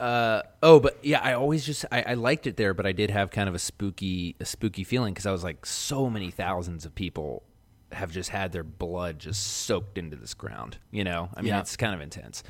[0.00, 3.10] uh, Oh, but yeah, I always just I, I liked it there, but I did
[3.10, 6.86] have kind of a spooky a spooky feeling because I was like, so many thousands
[6.86, 7.42] of people
[7.92, 10.78] have just had their blood just soaked into this ground.
[10.90, 11.60] You know, I mean, Yeah.
[11.60, 12.42] it's kind of intense.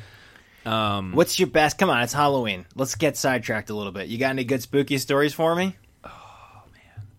[0.64, 1.78] Um, What's your best?
[1.78, 2.64] Come on, it's Halloween.
[2.76, 4.06] Let's get sidetracked a little bit.
[4.06, 5.74] You got any good spooky stories for me?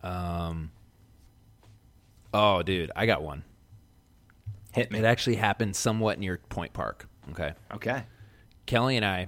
[0.03, 0.67] Oh,
[2.63, 3.43] dude, I got one.
[4.73, 4.99] Hit me.
[4.99, 7.07] It actually happened somewhat near Point Park.
[7.31, 8.03] Okay, Okay.
[8.65, 9.27] Kelly and I.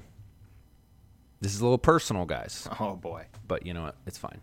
[1.40, 2.68] This is a little personal, guys.
[2.80, 3.26] Oh boy.
[3.48, 3.96] but you know what?
[4.06, 4.40] It's fine.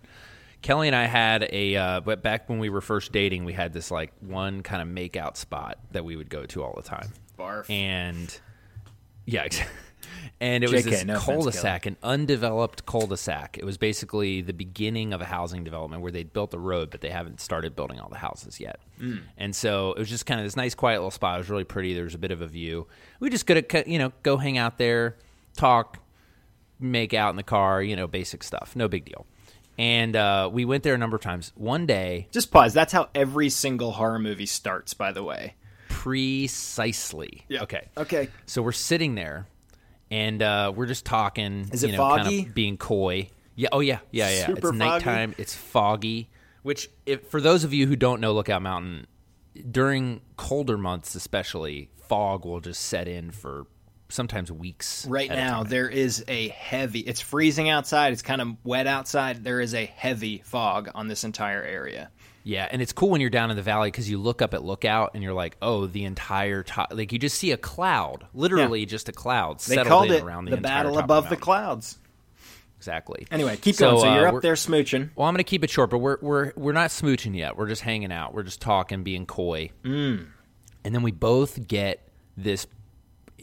[0.61, 3.73] Kelly and I had a, uh, but back when we were first dating, we had
[3.73, 6.83] this like one kind of make out spot that we would go to all the
[6.83, 7.13] time.
[7.39, 7.71] Barf.
[7.71, 8.41] And
[9.25, 9.61] yeah, ex-
[10.41, 13.59] and it was JK, this no cul-de-sac, an undeveloped cul-de-sac.
[13.59, 17.01] It was basically the beginning of a housing development where they'd built the road, but
[17.01, 18.81] they haven't started building all the houses yet.
[19.01, 19.23] Mm.
[19.37, 21.37] And so it was just kind of this nice, quiet little spot.
[21.37, 21.95] It was really pretty.
[21.95, 22.87] There was a bit of a view.
[23.21, 25.17] We just could have, you know, go hang out there,
[25.57, 25.99] talk,
[26.79, 28.77] make out in the car, you know, basic stuff.
[28.77, 29.27] No big deal.
[29.77, 31.53] And uh, we went there a number of times.
[31.55, 32.75] One day, Just pause.
[32.75, 35.55] That's how every single horror movie starts, by the way.
[35.89, 37.45] precisely.
[37.49, 37.63] Yeah.
[37.63, 37.89] Okay.
[37.97, 38.29] Okay.
[38.47, 39.47] So we're sitting there,
[40.11, 41.69] and uh, we're just talking.
[41.73, 42.43] Is you it know, kind foggy?
[42.43, 43.31] of being coy.
[43.55, 43.69] Yeah.
[43.73, 43.99] Oh yeah.
[44.11, 44.31] Yeah.
[44.31, 44.47] Yeah.
[44.47, 44.79] Super it's foggy?
[44.79, 45.35] nighttime.
[45.39, 46.31] It's foggy.
[46.63, 49.07] Which, if, for those of you who don't know Lookout Mountain,
[49.71, 53.67] during colder months especially, fog will just set in for
[54.09, 55.07] sometimes weeks.
[55.07, 57.01] Right now, there is a heavy.
[57.01, 58.13] It's freezing outside.
[58.13, 59.45] It's kind of wet outside.
[59.45, 62.11] There is a heavy fog on this entire area.
[62.49, 64.65] Yeah, and it's cool when you're down in the valley because you look up at
[64.65, 66.95] lookout and you're like, oh, the entire top.
[66.95, 70.47] Like you just see a cloud, literally just a cloud They called in it around
[70.47, 71.41] the, the battle above the mountain.
[71.45, 71.99] clouds.
[72.79, 73.27] Exactly.
[73.31, 74.01] Anyway, keep So, going.
[74.01, 75.11] So uh, you're up there smooching.
[75.15, 77.59] Well, I'm going to keep it short, but we're we're we're not smooching yet.
[77.59, 78.33] We're just hanging out.
[78.33, 79.71] We're just talking, being coy.
[79.85, 80.29] Mm.
[80.85, 82.01] And then we both get
[82.39, 82.67] this.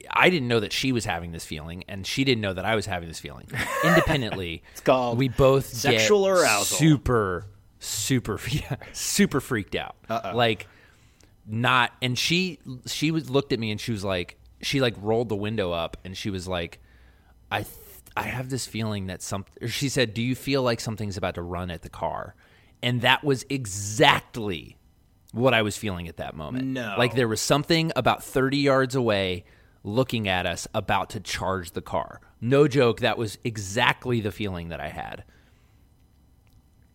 [0.09, 2.73] I didn't know that she was having this feeling, and she didn't know that I
[2.75, 3.45] was having this feeling.
[3.83, 6.77] Independently, it's called we both sexual arousal.
[6.77, 7.45] Super,
[7.85, 9.95] super, yeah, super freaked out.
[10.09, 10.33] Uh-uh.
[10.35, 10.67] Like
[11.47, 15.29] not, and she she was looked at me and she was like, she like rolled
[15.29, 16.79] the window up and she was like,
[17.51, 17.69] I th-
[18.17, 19.45] I have this feeling that some.
[19.67, 22.35] She said, "Do you feel like something's about to run at the car?"
[22.81, 24.77] And that was exactly
[25.31, 26.65] what I was feeling at that moment.
[26.67, 26.95] No.
[26.97, 29.43] like there was something about thirty yards away,
[29.83, 32.21] looking at us, about to charge the car.
[32.39, 33.01] No joke.
[33.01, 35.23] That was exactly the feeling that I had.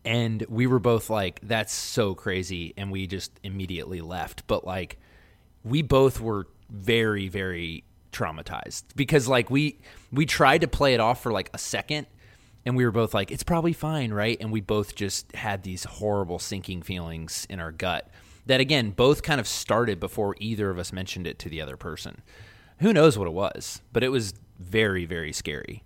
[0.05, 4.47] And we were both like, "That's so crazy," and we just immediately left.
[4.47, 4.99] But like,
[5.65, 9.79] we both were very very traumatized because like we
[10.13, 12.07] we tried to play it off for like a second
[12.67, 15.85] and we were both like it's probably fine right and we both just had these
[15.85, 18.09] horrible sinking feelings in our gut
[18.47, 21.77] that again both kind of started before either of us mentioned it to the other
[21.77, 22.21] person
[22.79, 25.83] who knows what it was but it was very very scary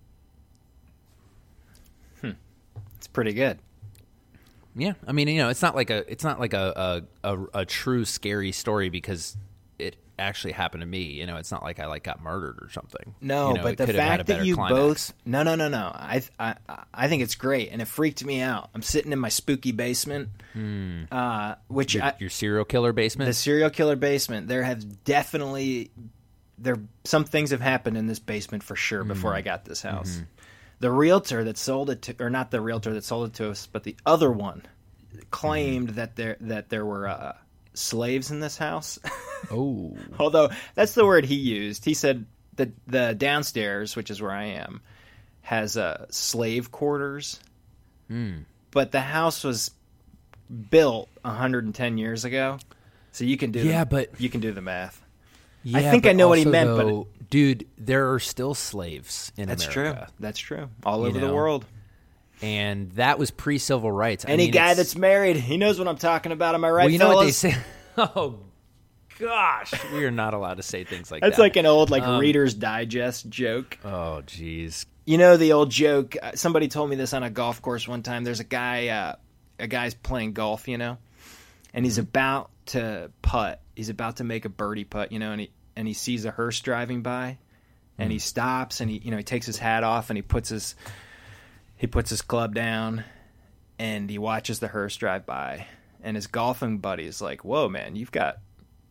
[2.21, 2.33] hmm.
[2.97, 3.59] It's pretty good.
[4.77, 7.45] Yeah i mean you know it's not like a it's not like a a, a,
[7.61, 9.37] a true scary story because
[9.79, 12.69] it actually happened to me you know it's not like i like got murdered or
[12.71, 14.75] something No, You know, but the could have had a fact that you climax.
[15.11, 16.55] both no no no no I, I
[16.95, 18.71] I think it's great and it freaked me out.
[18.75, 20.29] I'm sitting in my spooky basement,
[21.11, 21.99] uh, which Hmm.
[21.99, 24.47] your, I, your serial killer basement the serial killer basement.
[24.49, 25.91] There have definitely
[26.59, 29.39] there some things have happened in this basement for sure before Mm-hmm.
[29.39, 30.21] I got this house.
[30.85, 33.67] The realtor that sold it to, or not the realtor that sold it to us,
[33.67, 34.61] but the other one
[35.31, 35.97] claimed Mm-hmm.
[35.97, 37.33] that there that there were uh,
[37.73, 38.99] slaves in this house.
[39.51, 41.87] oh Although that's the word he used.
[41.87, 44.83] He said that the downstairs, which is where I am,
[45.41, 47.41] has uh, slave quarters.
[48.71, 49.71] But the house was
[50.71, 52.59] built 110 years ago,
[53.13, 55.01] so you can do Yeah, the, but- you can do the math.
[55.65, 59.49] Yeah, think I know what he also, meant, but- dude, there are still slaves in
[59.49, 60.09] That's America.
[60.21, 60.59] That's true.
[60.61, 60.69] That's true.
[60.87, 61.65] All You over the world.
[62.43, 64.25] and that was pre-civil rights.
[64.27, 66.55] I Any mean, guy it's- that's married, he knows what I'm talking about.
[66.55, 67.37] Am I right, well, you know what they fellas?
[67.39, 67.57] say.
[67.97, 68.39] Oh
[69.19, 71.43] gosh, we are not allowed to say things like That's that.
[71.43, 73.79] That's like an old like Um, Reader's Digest joke.
[73.85, 76.17] oh jeez, You know the old joke.
[76.23, 78.25] uh, Somebody told me this on a golf course one time.
[78.25, 79.15] There's a guy, uh,
[79.59, 80.99] a guy's playing golf, you know,
[81.73, 83.61] and he's about to putt.
[83.75, 86.31] He's about to make a birdie putt, you know, and he and he sees a
[86.31, 87.39] hearse driving by,
[87.99, 88.23] and he hmm.
[88.23, 90.75] stops and he, you know, he takes his hat off and he puts his
[91.77, 93.05] he puts his club down,
[93.79, 95.67] and he watches the hearse drive by,
[96.03, 98.39] and his golfing buddy is like, "Whoa, man, you've got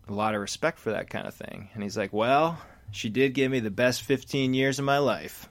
[0.08, 2.60] a lot of respect for that kind of thing," and he's like, "Well."
[2.94, 5.50] She did give me the best 15 years of my life.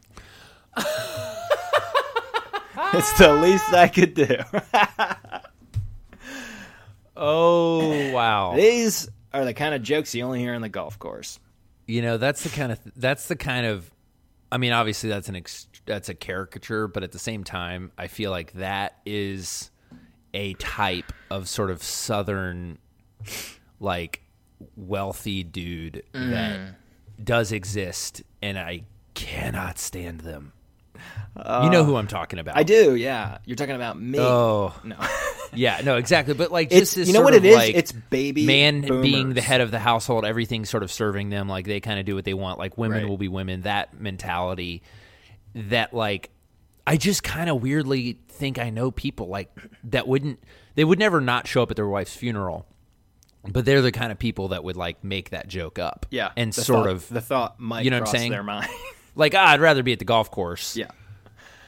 [2.95, 4.37] it's the least I could do.
[7.17, 8.55] oh wow.
[8.55, 11.39] These are the kind of jokes you only hear on the golf course.
[11.87, 13.91] You know, that's the kind of that's the kind of.
[14.51, 18.07] I mean, obviously that's an ex, that's a caricature, but at the same time, I
[18.07, 19.71] feel like that is
[20.35, 22.79] a type of sort of southern,
[23.81, 24.23] like
[24.77, 26.75] wealthy dude that mm.
[27.23, 28.83] does exist, and I
[29.15, 30.53] cannot stand them.
[31.37, 32.57] you know uh, who I'm talking about.
[32.57, 33.39] I do, yeah.
[33.47, 34.19] You're talking about me.
[34.19, 34.97] Oh No.
[35.55, 36.35] yeah, no, exactly.
[36.35, 37.55] But like, just this you know what it is?
[37.57, 41.49] like, it's baby man being the head of the household, everything sort of serving them,
[41.49, 42.59] like they kind of do what they want.
[42.59, 43.09] Like women Right.
[43.09, 43.63] will be women.
[43.63, 44.83] That mentality.
[45.55, 46.31] That like,
[46.87, 49.51] I just kind of weirdly think I know people like
[49.85, 50.43] that wouldn't.
[50.75, 52.67] They would never not show up at their wife's funeral.
[53.47, 56.31] But they're the kind of people that would like make that joke up, Yeah.
[56.37, 58.31] and sort thought- of the thought might you know what I'm saying?
[58.31, 58.69] their mind.
[59.17, 60.77] like, ah, I'd rather be at the golf course.
[60.77, 60.87] yeah.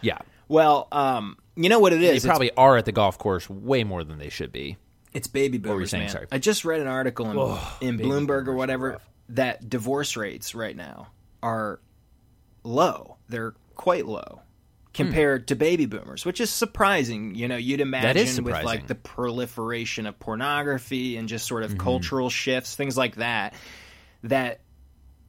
[0.00, 0.18] yeah.
[0.46, 2.22] Well, um, you know what it is?
[2.22, 4.76] They probably are at the golf course way more than they should be.
[5.12, 6.02] It's baby boomers, were you saying?
[6.04, 6.10] man.
[6.12, 6.26] Sorry.
[6.32, 7.30] I just read an article
[7.80, 8.98] in, in Bloomberg or whatever
[9.30, 11.08] that divorce rates right now
[11.42, 11.80] are
[12.64, 13.16] low.
[13.28, 14.40] They're quite low
[14.92, 17.34] compared to baby boomers, which is surprising.
[17.34, 21.72] You know, you'd imagine with like the proliferation of pornography and just sort Mm-hmm.
[21.74, 23.54] of cultural shifts, things like that,
[24.24, 24.60] that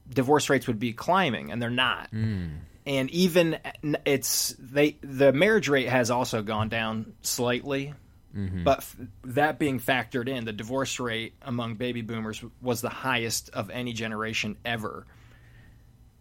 [0.08, 2.10] divorce rates would be climbing, and they're not.
[2.12, 2.58] Mm.
[2.86, 3.58] And even
[4.06, 7.94] it's they the marriage rate has also gone down slightly,
[8.36, 8.64] Mm-hmm.
[8.64, 13.48] but f- that being factored in, the divorce rate among baby boomers was the highest
[13.50, 15.06] of any generation ever.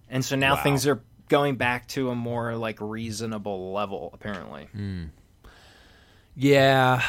[0.09, 0.63] and so now Wow.
[0.63, 4.11] things are going back to a more like reasonable level.
[4.13, 5.09] Apparently, Mm.
[6.35, 7.01] Yeah,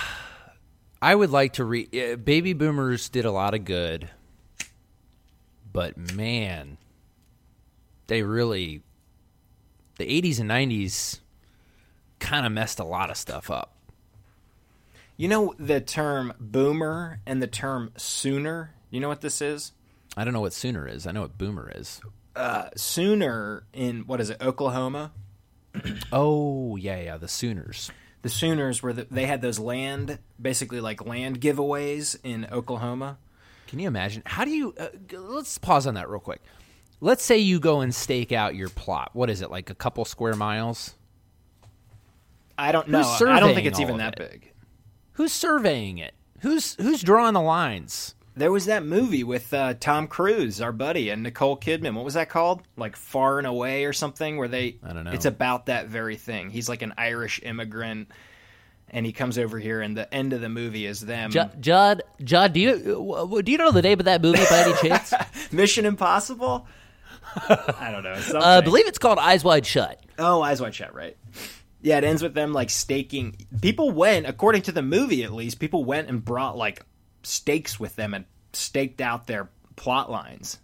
[1.01, 1.95] I would like to read.
[1.97, 4.09] Uh, baby boomers did a lot of good,
[5.73, 6.79] but man,
[8.09, 8.83] they really
[9.97, 11.21] the '80s and '90s
[12.19, 13.73] kind of messed a lot of stuff up.
[15.17, 18.73] you know the term boomer and the term sooner.
[18.91, 19.73] You know what this is?
[20.17, 21.07] I don't know what sooner is.
[21.07, 22.01] I know what boomer is.
[22.35, 25.13] Uh, sooner in what is it, Oklahoma?
[26.13, 27.91] Oh yeah, yeah, the Sooners.
[28.23, 33.19] The Sooners were the, they had those land, basically like land giveaways in Oklahoma.
[33.67, 34.23] Can you imagine?
[34.25, 34.75] How do you?
[34.79, 36.41] Uh, let's pause on that real quick.
[37.01, 39.11] Let's say you go and stake out your plot.
[39.13, 39.71] What is it like?
[39.71, 40.95] A couple square miles?
[42.59, 43.03] I don't know.
[43.03, 44.31] I don't think it's even that it?
[44.31, 44.53] big.
[45.13, 46.15] Who's surveying it?
[46.41, 48.15] Who's who's drawing the lines?
[48.35, 51.95] There was that movie with uh, Tom Cruise, our buddy, and Nicole Kidman.
[51.95, 52.63] What was that called?
[52.77, 54.37] Like Far and Away or something?
[54.37, 54.77] Where they?
[54.83, 55.13] I don't know.
[55.13, 56.51] It's about that very thing.
[56.51, 58.11] He's like an Irish immigrant,
[58.91, 61.31] and he comes over here, and the end of the movie is them.
[61.31, 65.15] Judd, Judd, do you do you know the name of that movie by any chance?
[65.53, 66.67] Mission Impossible.
[67.49, 68.39] I don't know.
[68.39, 70.01] Uh, I believe it's called Eyes Wide Shut.
[70.19, 71.17] Oh, Eyes Wide Shut, right?
[71.83, 73.37] Yeah, it ends with them like staking.
[73.61, 76.85] People went, according to the movie at least, people went and brought like
[77.23, 80.59] stakes with them and staked out their plot lines.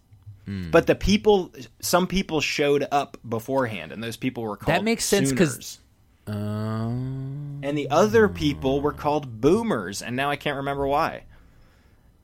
[0.45, 0.71] Hmm.
[0.71, 5.05] But the people, some people showed up beforehand, and those people were called That makes
[5.05, 5.79] sense because.
[6.25, 11.23] Um, and the other people were called Boomers, and now I can't remember why.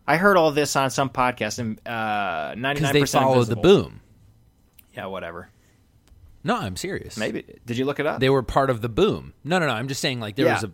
[0.07, 3.55] I heard all this on some podcast, and uh, ninety because they percent followed the
[3.55, 4.01] boom.
[4.99, 5.49] Yeah, whatever.
[6.43, 7.17] No, I'm serious.
[7.17, 8.19] Maybe did you look it up?
[8.19, 9.33] they were part of the boom.
[9.43, 9.73] No, no, no.
[9.73, 10.55] I'm just saying like there Yeah.
[10.55, 10.71] was a.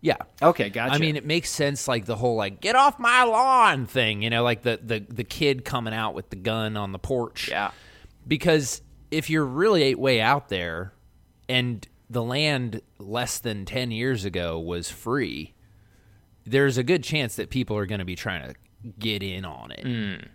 [0.00, 0.16] Yeah.
[0.40, 0.94] okay, gotcha.
[0.94, 4.22] I mean, it makes sense, like the whole like "get off my lawn" thing.
[4.22, 7.48] You know, like the the the kid coming out with the gun on the porch.
[7.48, 7.72] yeah.
[8.26, 10.92] because if you're really way out there
[11.48, 15.54] and the land less than 10 years ago was free
[16.46, 18.54] there's a good chance that people are going to be trying to
[18.98, 20.26] get in on it mm.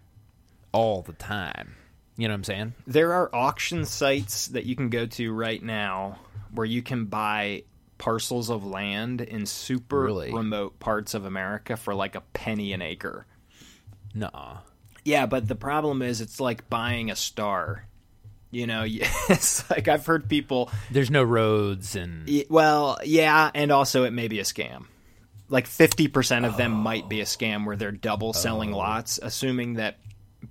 [0.72, 1.76] all the time
[2.18, 5.62] you know what i'm saying There are auction sites that you can go to right
[5.62, 6.20] now
[6.54, 7.64] where you can buy
[7.98, 10.34] parcels of land in super Really?
[10.34, 13.26] remote parts of America for like a penny an acre.
[14.14, 14.58] Nuh-uh.
[15.06, 17.86] Yeah, but the problem is it's like buying a star.
[18.52, 18.84] You know,
[19.30, 24.28] it's like I've heard people there's no roads and well, yeah, and also it may
[24.28, 24.86] be a scam.
[25.50, 28.78] Like 50% of them might be a scam where they're double selling oh.
[28.78, 29.98] lots assuming that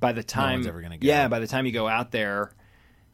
[0.03, 1.07] by the time one's ever gonna go.
[1.07, 2.53] Yeah, by the time you go out there,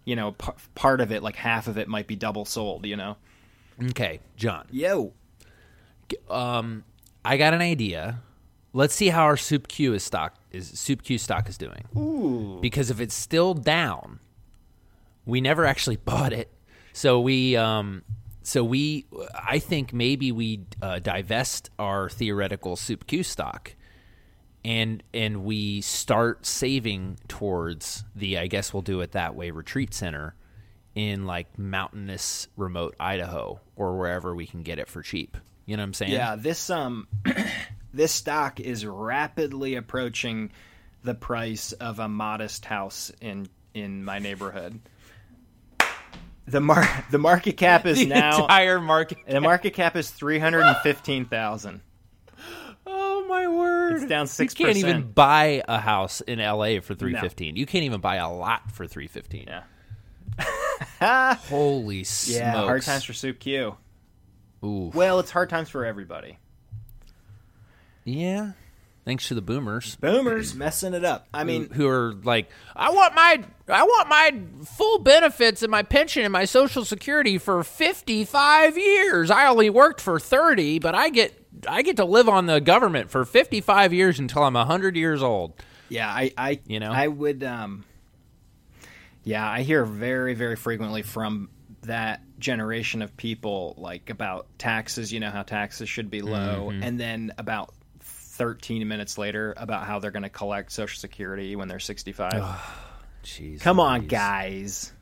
[0.04, 2.96] you know, p- part of it like half of it might be double sold, you
[2.96, 3.16] know.
[3.90, 5.12] okay john Yo.
[6.28, 6.82] um
[7.24, 8.20] i got an idea
[8.72, 12.58] let's see how our soup q is stock is soup q stock is doing Ooh.
[12.60, 14.18] because if it's still down,
[15.26, 16.50] we never actually bought it.
[16.92, 18.02] So we, um,
[18.42, 23.76] so we, I think maybe we uh, divest our theoretical soup Q stock,
[24.64, 29.94] and and we start saving towards the, I guess we'll do it that way, retreat
[29.94, 30.34] center
[30.94, 35.36] in like mountainous, remote Idaho or wherever we can get it for cheap.
[35.66, 36.12] You know what I'm saying?
[36.12, 37.06] Yeah, this um
[37.92, 40.50] this stock is rapidly approaching
[41.04, 44.80] the price of a modest house in in my neighborhood.
[46.46, 49.18] The mar- the market cap is The now entire market.
[49.28, 51.82] the market cap is 315,000.
[52.90, 53.96] Oh my word!
[53.96, 54.58] It's down six.
[54.58, 57.56] You can't even buy a house in LA for three fifteen.
[57.56, 59.46] You can't even buy a lot for three fifteen.
[59.48, 61.34] Yeah.
[61.48, 62.38] Holy smokes!
[62.38, 63.76] Yeah, hard times for Soup Q.
[64.64, 64.90] Ooh.
[64.94, 66.38] Well, it's hard times for everybody.
[68.04, 68.52] Yeah.
[69.04, 71.28] Thanks to the boomers Boomers messing it up.
[71.32, 75.82] I mean, who are like, I want my, I want my full benefits and my
[75.82, 79.30] pension and my social security for fifty five years.
[79.30, 81.37] I only worked for thirty, but I get,
[81.68, 85.22] I get to live on the government for fifty five years until I'm hundred years
[85.22, 85.54] old.
[85.88, 86.92] Yeah, I, I, You know?
[86.92, 87.84] I would, um,
[89.24, 91.48] yeah, I hear very, very frequently from
[91.82, 95.12] that generation of people, like about taxes.
[95.12, 96.82] You know how taxes should be low, Mm-hmm.
[96.82, 101.68] and then about thirteen minutes later about how they're going to collect Social Security when
[101.68, 102.44] they're sixty-five.
[103.24, 103.60] Jeez.
[103.60, 104.92] Come on, guys.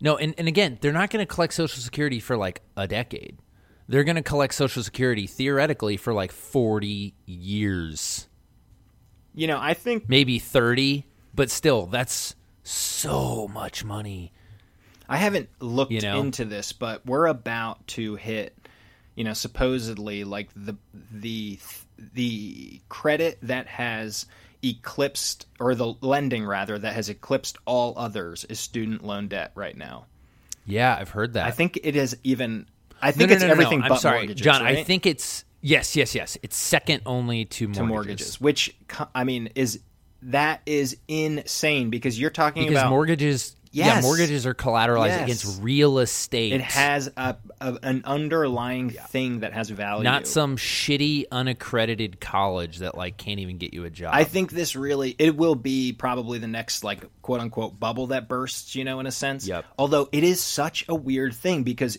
[0.00, 3.38] No, and, and again, they're not going to collect Social Security for like a decade.
[3.88, 8.26] They're going to collect Social Security theoretically for like 40 years,
[9.34, 12.34] You know, I think maybe 30, but still, that's
[12.64, 14.32] so much money.
[15.08, 16.18] I haven't looked You know?
[16.18, 18.56] into this, but we're about to hit,
[19.14, 20.74] you know, supposedly like the
[21.12, 21.60] the
[22.14, 24.26] the credit that has
[24.64, 29.76] eclipsed, or the lending rather, that has eclipsed all others is student loan debt right
[29.76, 30.06] now.
[30.64, 31.46] Yeah, I've heard that.
[31.46, 32.66] I think it is even.
[33.00, 34.62] I think no, it's no, everything but I'm sorry, mortgages, John.
[34.62, 36.38] I think it's yes, yes, yes.
[36.42, 37.78] It's second only to mortgages.
[37.78, 38.76] to mortgages, which
[39.14, 39.80] I mean is
[40.22, 43.54] that is insane because you're talking because about mortgages.
[43.72, 45.22] Yeah, mortgages are collateralized Yes.
[45.24, 46.52] against real estate.
[46.54, 50.02] it has a, a an underlying thing that has value.
[50.02, 54.12] not some shitty unaccredited college that like can't even get you a job.
[54.14, 58.28] I think this really it will be probably the next like quote unquote bubble that
[58.28, 59.46] bursts, you know, in a sense.
[59.46, 59.66] Yep.
[59.78, 61.98] Although it is such a weird thing because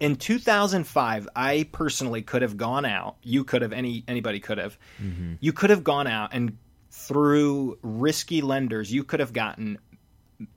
[0.00, 3.16] in 2005, I personally could have gone out.
[3.22, 4.78] You could have any anybody could have.
[5.02, 5.34] Mm-hmm.
[5.40, 6.56] You could have gone out and
[6.90, 9.78] through risky lenders, you could have gotten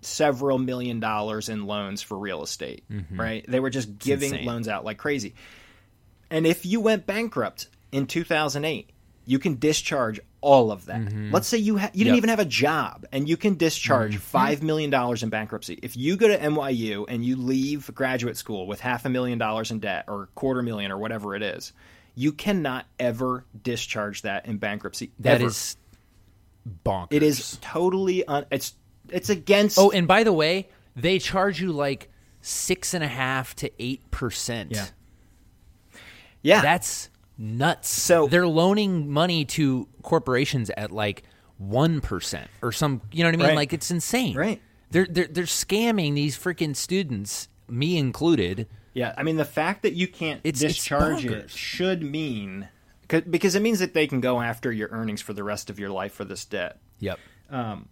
[0.01, 3.45] several million dollars in loans for real estate, right?
[3.47, 4.47] They were just giving Mm-hmm.
[4.47, 5.33] loans out like crazy.
[6.29, 8.89] And if you went bankrupt in 2008,
[9.25, 11.01] you can discharge all of that.
[11.01, 11.31] Mm-hmm.
[11.31, 14.37] Let's say you ha- you didn't even have a job and you can discharge mm-hmm.
[14.37, 15.79] $5 million in bankruptcy.
[15.81, 19.71] If you go to NYU and you leave graduate school with half a million dollars
[19.71, 21.73] in debt or a quarter million or whatever it is,
[22.15, 25.11] you cannot ever discharge that in bankruptcy.
[25.19, 25.45] that ever.
[25.45, 25.77] is
[26.85, 27.07] bonkers.
[27.11, 28.73] it is totally un- it's
[29.09, 32.09] it's against Oh, and by the way, they charge you like
[32.41, 34.71] six and a half to eight percent.
[34.71, 34.85] Yeah.
[36.41, 36.61] yeah.
[36.61, 37.09] That's
[37.41, 37.89] nuts.
[37.89, 41.23] So- they're loaning money to corporations at like
[41.57, 43.01] one percent or some.
[43.11, 43.47] You know what I mean?
[43.47, 43.55] Right.
[43.55, 44.35] Like it's insane.
[44.37, 44.61] Right.
[44.91, 48.67] They're they're they're scamming these freaking students, me included.
[48.93, 51.49] Yeah, I mean the fact that you can't It's- it's discharge it bonkers.
[51.57, 52.67] should mean
[53.07, 55.79] 'cause- because it means that they can go after your earnings for the rest of
[55.79, 56.77] your life for this debt.
[56.99, 57.17] Yep.
[57.49, 57.87] Um,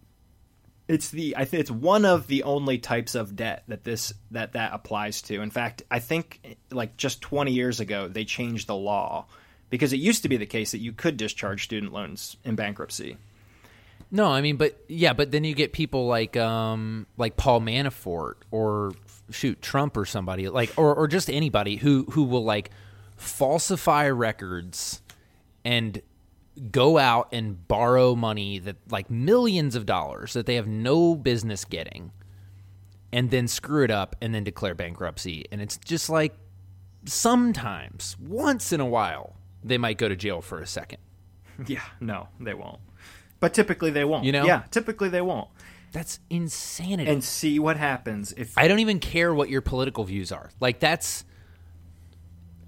[0.89, 4.53] It's the I think it's one of the only types of debt that this that
[4.53, 5.39] that applies to.
[5.39, 9.27] In fact, I think like just 20 years ago they changed the law
[9.69, 13.17] because it used to be the case that you could discharge student loans in bankruptcy.
[14.09, 18.37] No, I mean, but yeah, but then you get people like um like Paul Manafort
[18.49, 18.93] or
[19.29, 22.71] shoot Trump or somebody like or or just anybody who who will like
[23.15, 25.03] falsify records
[25.63, 26.01] and
[26.60, 31.66] go out and borrow money that like millions of dollars that they have no business
[31.66, 32.12] getting
[33.12, 36.36] and then screw it up and then declare bankruptcy and it's just like
[37.05, 40.99] sometimes once in a while they might go to jail for a second
[41.68, 42.80] Yeah, no, they won't.
[43.39, 44.26] But typically they won't.
[44.26, 44.45] You know?
[44.45, 45.49] Yeah, typically they won't.
[45.91, 50.32] that's insanity And see what happens if I don't even care what your political views
[50.32, 50.49] are.
[50.60, 51.26] Like that's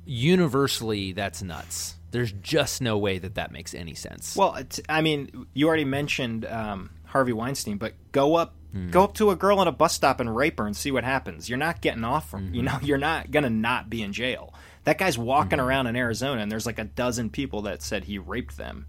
[0.05, 1.95] universally that's nuts.
[2.11, 4.35] There's just no way that that makes any sense.
[4.35, 8.53] Well, it's, I mean, you already mentioned um, Harvey Weinstein, but go up,
[8.89, 11.03] go up to a girl at a bus stop and rape her and see what
[11.05, 11.47] happens.
[11.49, 14.53] You're not getting off from, you know, you're not gonna not be in jail.
[14.83, 18.17] That guy's walking around in Arizona, and there's like a dozen people that said he
[18.17, 18.87] raped them.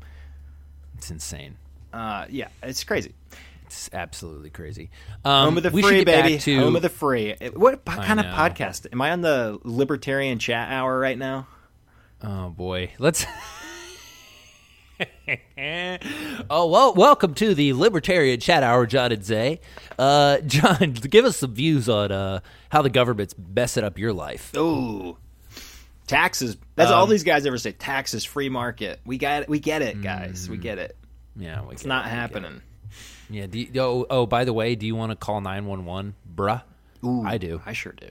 [0.96, 1.56] it's insane.
[1.92, 3.14] Uh, yeah, it's crazy.
[3.72, 4.90] It's absolutely crazy.
[5.24, 6.36] Um, Home of the we free, baby.
[6.36, 7.34] to- Home of the free.
[7.54, 8.86] What kind of podcast?
[8.92, 11.46] Am I on the Libertarian Chat Hour right now?
[12.22, 13.24] Oh boy, let's.
[16.50, 19.60] oh well, welcome to the Libertarian Chat Hour, John and Zay.
[19.98, 24.52] Uh, John, give us some views on uh, how the government's messing up your life.
[24.54, 25.16] Oh,
[26.06, 26.58] Taxes.
[26.76, 27.72] That's Um, all these guys ever say.
[27.72, 29.00] Taxes, free market.
[29.06, 29.48] We got it.
[29.48, 30.46] We get it, guys.
[30.46, 30.94] We get it.
[31.36, 32.60] Yeah, we It's not happening.
[33.32, 33.46] Yeah.
[33.46, 36.14] Do you, oh, oh, by the way, do you want to call nine one one,
[36.36, 36.62] bruh?
[37.24, 37.60] I do.
[37.66, 38.10] I sure do.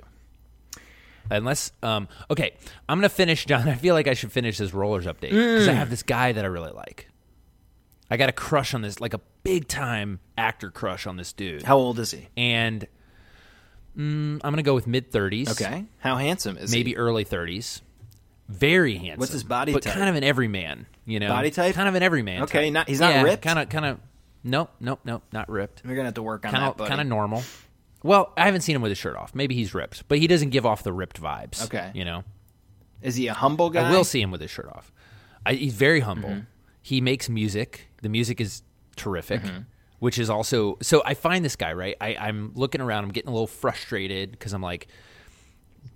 [1.29, 2.55] Unless, um, okay,
[2.89, 3.69] I'm gonna finish, John.
[3.69, 6.43] I feel like I should finish this rollers update because I have this guy that
[6.43, 7.07] I really like.
[8.09, 11.63] I got a crush on this, like a big time actor crush on this dude,
[11.63, 12.27] How old is he?
[12.35, 12.85] and
[13.97, 15.51] mm, I'm gonna go with mid 30s.
[15.51, 15.85] Okay.
[15.99, 16.95] How handsome is maybe he?
[16.97, 17.81] early 30s.
[18.49, 19.19] Very handsome.
[19.21, 19.93] What's his body but type?
[19.93, 20.85] kind of an everyman.
[21.05, 21.73] You know, Body type?
[21.73, 22.43] Kind of an everyman.
[22.43, 22.73] Okay, type.
[22.73, 23.41] not- he's not Yeah, ripped?
[23.43, 23.99] Kind of, kind of.
[24.43, 25.23] Nope, nope, nope.
[25.31, 25.81] Not ripped.
[25.85, 27.43] We're gonna have to work on Kind that, kind of normal.
[28.03, 29.35] Well, I haven't seen him with his shirt off.
[29.35, 31.63] Maybe he's ripped, but he doesn't give off the ripped vibes.
[31.65, 31.91] Okay.
[31.93, 32.23] you know.
[33.01, 33.87] Is he a humble guy?
[33.87, 34.91] I will see him with his shirt off.
[35.45, 36.29] I, he's very humble.
[36.29, 36.39] Mm-hmm.
[36.81, 37.87] He makes music.
[38.01, 38.63] The music is
[38.95, 39.59] terrific, Mm-hmm.
[39.99, 41.01] which is also so.
[41.05, 41.95] I find this guy right.
[42.01, 43.03] I, I'm looking around.
[43.03, 44.87] I'm getting a little frustrated because I'm like,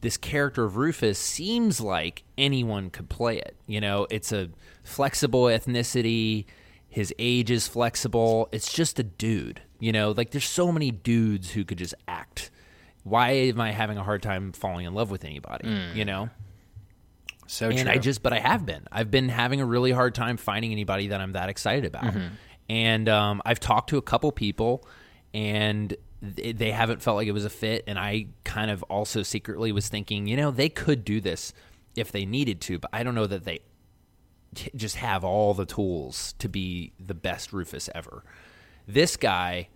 [0.01, 3.55] this character of Rufus seems like anyone could play it.
[3.67, 4.49] You know, it's a
[4.83, 6.45] flexible ethnicity.
[6.95, 8.47] His age is flexible.
[8.53, 9.61] It's just a dude.
[9.79, 12.51] You know, like there's so many dudes who could just act.
[13.03, 15.67] Why am I having a hard time falling in love with anybody?
[15.93, 16.29] You know,
[17.47, 17.91] So and true.
[17.91, 18.87] I just, but I have been.
[18.93, 22.13] I've been having a really hard time finding anybody that I'm that excited about.
[22.69, 24.87] And um, I've talked to a couple people,
[25.33, 25.93] and
[26.37, 27.83] th- they haven't felt like it was a fit.
[27.87, 31.51] And I kind of also secretly was thinking, you know, they could do this
[31.97, 33.59] if they needed to, but I don't know that they
[34.75, 38.23] just have all the tools to be the best Rufus ever.
[38.87, 39.69] This guy,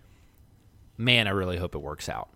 [0.96, 2.28] man, I really hope it works out.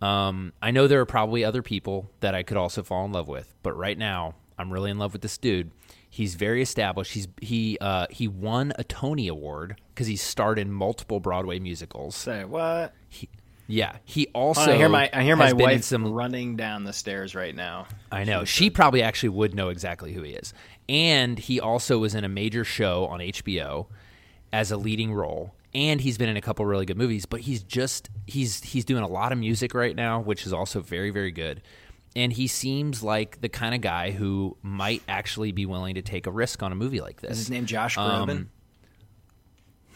[0.00, 3.28] Um, I know there are probably other people that I could also fall in love
[3.28, 5.70] with, but right now I'm really in love with this dude.
[6.08, 7.12] He's very established.
[7.12, 12.14] He's he uh, he won a Tony Award because he starred in multiple Broadway musicals.
[12.14, 12.94] Say what?
[13.08, 13.28] He,
[13.66, 14.72] yeah, he also.
[14.72, 17.86] I hear my I hear my wife some running down the stairs right now.
[18.12, 18.44] I know.
[18.44, 20.54] She probably actually would know exactly who he is.
[20.88, 23.86] And he also was in a major show on HBO
[24.52, 25.54] as a leading role.
[25.74, 29.02] And he's been in a couple really good movies, but he's just he's he's doing
[29.02, 31.60] a lot of music right now, which is also very very good.
[32.14, 36.26] And he seems like the kind of guy who might actually be willing to take
[36.26, 37.32] a risk on a movie like this.
[37.32, 38.30] Is his name Josh Groban?
[38.30, 38.50] Um,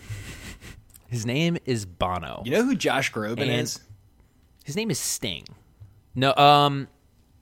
[1.09, 2.43] His name is Bono.
[2.45, 3.81] you know who Josh Groban and- is?
[4.65, 5.45] His name is Sting.
[6.15, 6.87] No, um,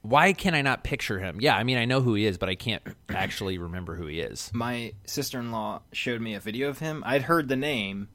[0.02, 1.38] why can I not picture him?
[1.40, 4.20] Yeah, I mean I know who he is, but I can't actually remember who he
[4.20, 4.50] is.
[4.52, 7.02] My sister-in-law showed me a video of him.
[7.06, 8.08] I'd heard the name,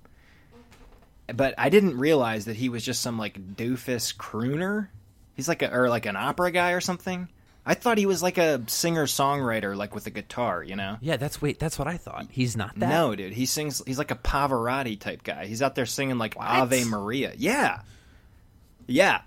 [1.28, 4.88] but I didn't realize that he was just some like doofus crooner.
[5.36, 7.28] He's like a or like an opera guy or something.
[7.66, 10.98] I thought he was like a singer-songwriter, like with a guitar, you know.
[11.00, 12.28] Yeah, that's wait, that's what I thought.
[12.30, 12.90] He's not that.
[12.90, 13.82] No, dude, he sings.
[13.86, 15.46] He's like a Pavarotti type guy.
[15.46, 17.34] He's out there singing like Ave Maria.
[17.38, 17.82] Yeah,
[18.86, 19.22] yeah.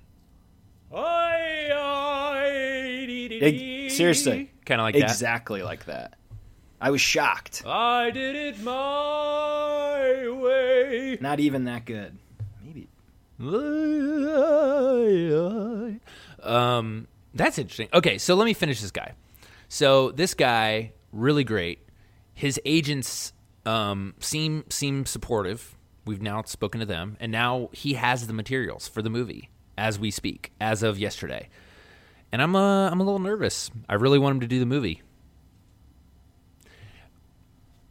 [3.42, 5.02] Ex- seriously, kind of like that.
[5.10, 6.14] exactly like that.
[6.80, 7.62] I was shocked.
[7.66, 11.18] I did it my way.
[11.20, 12.18] Not even that good.
[12.62, 12.88] Maybe.
[16.42, 17.88] Um, that's interesting.
[17.92, 19.12] Okay, so let me finish this guy.
[19.68, 21.80] So this guy, really great.
[22.34, 23.32] His agents
[23.64, 25.76] um, seem seem supportive.
[26.04, 29.98] We've now spoken to them, and now he has the materials for the movie as
[29.98, 31.48] we speak, as of yesterday.
[32.32, 33.70] And I'm uh, I'm a little nervous.
[33.88, 35.02] I really want him to do the movie.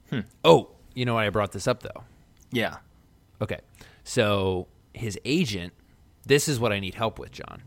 [0.10, 0.22] Hmm.
[0.44, 2.04] Oh, you know why I brought this up though?
[2.52, 2.78] Yeah.
[3.42, 3.60] Okay.
[4.04, 5.74] So his agent,
[6.26, 7.64] this is what I need help with, John.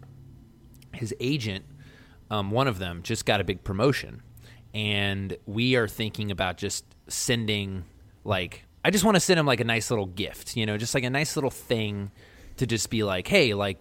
[0.94, 1.64] His agent,
[2.30, 4.22] um, one of them, just got a big promotion.
[4.74, 7.84] And we are thinking about just sending,
[8.24, 10.94] like, I just want to send him, like, a nice little gift, you know, just
[10.94, 12.10] like a nice little thing
[12.56, 13.78] to just be like, hey, like,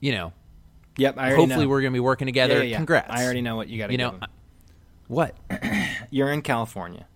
[0.00, 0.32] you know,
[0.98, 1.18] Yep.
[1.18, 1.70] I already hopefully know.
[1.70, 2.58] we're going to be working together.
[2.58, 2.76] yeah, yeah.
[2.76, 3.10] Congrats.
[3.10, 4.02] I already know what you got to do.
[4.02, 4.18] You know.
[4.22, 4.26] I-
[5.08, 5.36] what?
[6.10, 7.06] You're in California.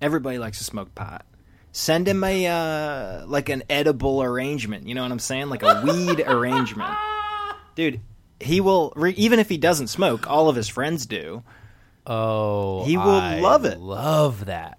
[0.00, 1.24] Everybody likes to smoke pot.
[1.72, 4.86] Send him a uh, like an edible arrangement.
[4.86, 5.48] You know what I'm saying?
[5.48, 6.94] Like a weed arrangement,
[7.74, 8.00] dude.
[8.40, 10.28] He will re- even if he doesn't smoke.
[10.30, 11.42] All of his friends do.
[12.06, 13.78] Oh, He will I love it.
[13.78, 14.78] Love that.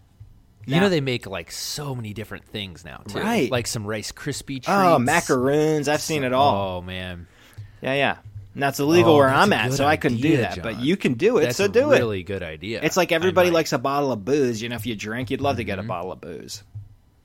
[0.68, 3.20] You know they make like so many different things now, too.
[3.20, 3.52] Right.
[3.52, 4.70] Like some Rice Krispie treats.
[4.70, 5.88] Oh, macaroons!
[5.88, 6.78] I've seen it all.
[6.78, 7.28] Oh man,
[7.86, 8.18] Yeah, yeah.
[8.56, 10.64] And that's illegal Oh, where I'm at, so I couldn't do idea, that.
[10.64, 12.00] But you can do it, that's so do really it.
[12.00, 12.80] Really good idea.
[12.82, 14.62] It's like everybody likes a bottle of booze.
[14.62, 15.88] You know, if you drink, you'd love to get a Mm-hmm.
[15.90, 16.64] bottle of booze.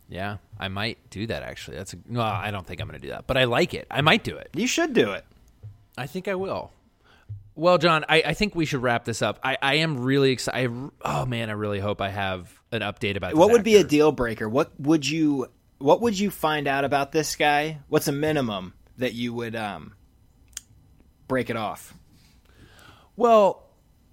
[0.08, 1.76] Yeah, I might do that actually.
[1.78, 3.86] That's a, no, I don't think I'm going to do that, but I like it.
[3.90, 4.50] I might do it.
[4.54, 5.24] You should do it.
[5.96, 6.72] I think I will.
[7.54, 9.38] Well, John, I, I think we should wrap this up.
[9.44, 10.72] I, I am really excited.
[11.04, 14.10] Oh man, I really hope I have an update about What would be a deal
[14.12, 14.48] breaker?
[14.48, 15.46] What would you
[15.78, 17.78] What would you find out about this guy?
[17.88, 19.92] What's a minimum that you would um
[21.30, 21.94] break it off?
[23.16, 23.62] Well,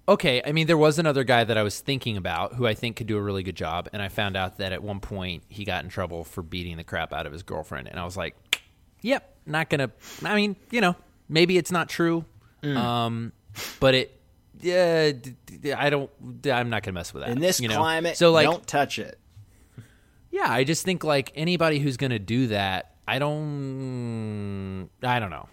[0.06, 0.40] okay.
[0.46, 3.06] I mean, there was another guy that I was thinking about who I think could
[3.08, 5.82] do a really good job, and I found out that at one point he got
[5.84, 8.36] in trouble for beating the crap out of his girlfriend, and I was like,
[9.02, 9.90] "Yep, not gonna."
[10.24, 10.94] I mean, you know,
[11.28, 12.24] maybe it's not true,
[12.62, 12.76] Mm.
[12.76, 13.32] um,
[13.80, 14.14] but it.
[14.60, 15.12] Yeah,
[15.76, 16.10] I don't.
[16.46, 17.76] I'm not gonna mess with that In this you know?
[17.76, 19.18] climate, So like, don't touch it.
[20.30, 25.30] yeah, I just think like anybody who's going to do that, I don't, I don't
[25.30, 25.48] know.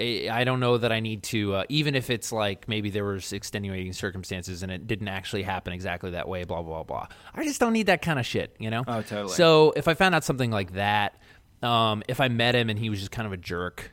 [0.00, 3.04] I I don't know that I need to, uh, even if it's like maybe there
[3.04, 7.06] was extenuating circumstances and it didn't actually happen exactly that way, blah blah blah.
[7.34, 8.84] I just don't need that kind of shit, you know.
[8.86, 9.34] Oh, totally.
[9.34, 11.20] So if I found out something like that,
[11.62, 13.92] um, if I met him and he was just kind of a jerk,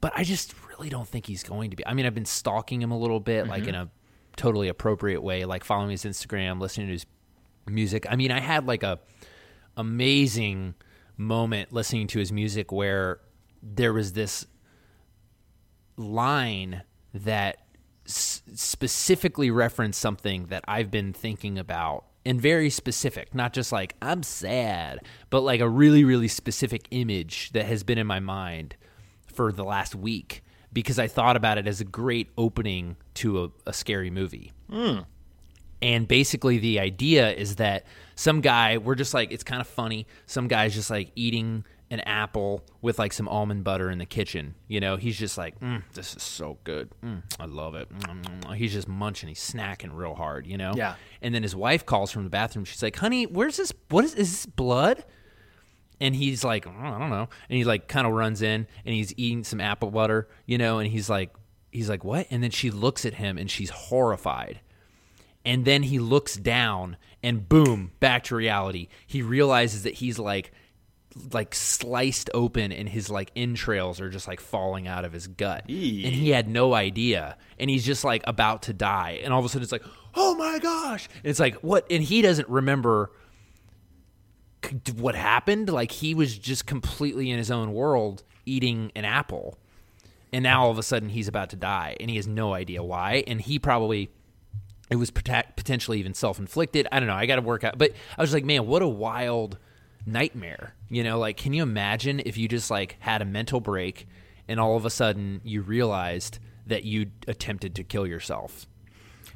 [0.00, 1.86] but I just really don't think he's going to be.
[1.86, 3.90] I mean, I've been stalking him a little bit, like in a
[4.36, 7.06] totally appropriate way, like following his Instagram, listening to his
[7.66, 8.06] music.
[8.08, 9.00] I mean, I had like a
[9.76, 10.74] amazing
[11.16, 13.20] moment listening to his music where
[13.62, 14.46] there was this
[15.98, 16.82] line
[17.12, 17.58] that
[18.06, 23.94] s- specifically referenced something that I've been thinking about and very specific, not just like
[24.02, 28.76] I'm sad, but like a really really specific image that has been in my mind
[29.26, 30.42] for the last week
[30.72, 34.52] because I thought about it as a great opening to a, a scary movie.
[34.70, 35.00] Hmm.
[35.80, 37.84] And basically, the idea is that
[38.16, 40.06] some guy, we're just like, it's kind of funny.
[40.26, 44.54] Some guy's just like eating an apple with like some almond butter in the kitchen.
[44.66, 46.90] You know, he's just like, mm, this is so good.
[47.02, 47.88] Mm, I love it.
[47.90, 49.28] Mm, He's just munching.
[49.28, 50.46] He's snacking real hard.
[50.46, 50.72] You know.
[50.76, 50.94] Yeah.
[51.22, 52.64] And then his wife calls from the bathroom.
[52.64, 53.72] She's like, "Honey, where's this?
[53.88, 55.04] What is is this blood?"
[56.00, 57.28] And he's like, "Oh, I don't know.
[57.48, 60.78] And he like kind of runs in and he's eating some apple butter, you know,
[60.78, 61.34] and he's like,
[61.72, 62.26] he's like, what?
[62.30, 64.60] And then she looks at him and she's horrified.
[65.44, 68.88] And then he looks down and boom, back to reality.
[69.06, 70.52] He realizes that he's like,
[71.32, 75.64] like sliced open and his like entrails are just like falling out of his gut.
[75.68, 76.04] Eee.
[76.04, 77.36] And he had no idea.
[77.58, 79.20] And he's just like about to die.
[79.22, 81.08] And all of a sudden it's like, oh my gosh.
[81.16, 81.86] And it's like, what?
[81.90, 83.10] And he doesn't remember
[84.96, 85.68] what happened.
[85.68, 89.58] Like he was just completely in his own world eating an apple.
[90.32, 92.82] And now all of a sudden he's about to die and he has no idea
[92.82, 93.24] why.
[93.26, 94.10] And he probably,
[94.90, 96.86] it was potentially even self inflicted.
[96.92, 97.14] I don't know.
[97.14, 97.78] I got to work out.
[97.78, 99.58] But I was like, man, what a wild
[100.06, 100.74] nightmare.
[100.88, 104.08] You know, like, can you imagine if you just like had a mental break
[104.48, 108.66] and all of a sudden you realized that you attempted to kill yourself?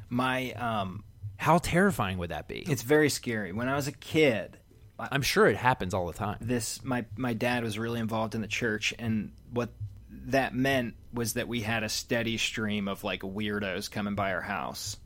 [0.08, 1.04] My um,
[1.36, 2.64] How terrifying would that be?
[2.68, 3.52] it's very scary.
[3.52, 4.58] When I was a kid,
[4.98, 6.38] I'm sure it happens all the time.
[6.40, 9.70] this my my dad was really involved in the church, and what
[10.26, 14.40] that meant was that we had a steady stream of like weirdos coming by our
[14.42, 14.96] house.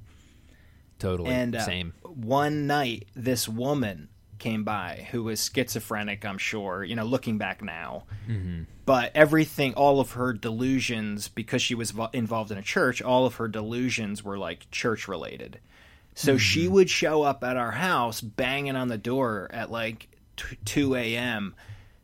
[0.99, 1.31] Totally.
[1.31, 1.93] And uh, Same.
[2.03, 6.25] One night, this woman came by who was schizophrenic.
[6.25, 8.05] I'm sure, you know, looking back now.
[8.29, 8.63] Mm-hmm.
[8.85, 13.27] But everything, all of her delusions, because she was vo- involved in a church, all
[13.27, 15.61] of her delusions were like church related.
[16.15, 16.39] So Mm-hmm.
[16.39, 20.95] she would show up at our house banging on the door at like t- 2
[20.95, 21.55] a.m.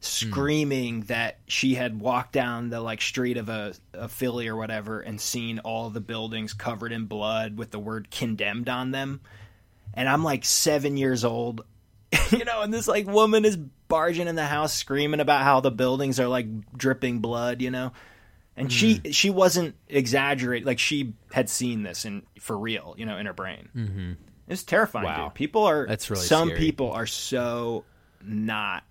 [0.01, 5.01] screaming that she had walked down the like street of a, a Philly or whatever
[5.01, 9.21] and seen all the buildings covered in blood with the word condemned on them.
[9.95, 11.65] And I'm like seven years old,
[12.31, 15.71] you know, and this like woman is barging in the house screaming about how the
[15.71, 16.47] buildings are like
[16.77, 17.93] dripping blood, you know.
[18.57, 23.17] And she she wasn't exaggerating, like she had seen this in for real, you know,
[23.17, 23.69] in her brain.
[23.75, 24.13] Mm-hmm.
[24.49, 25.07] It's terrifying.
[25.07, 25.29] Wow.
[25.29, 25.35] Dude.
[25.35, 26.61] People are That's really some scary.
[26.61, 27.85] people are so
[28.23, 28.85] not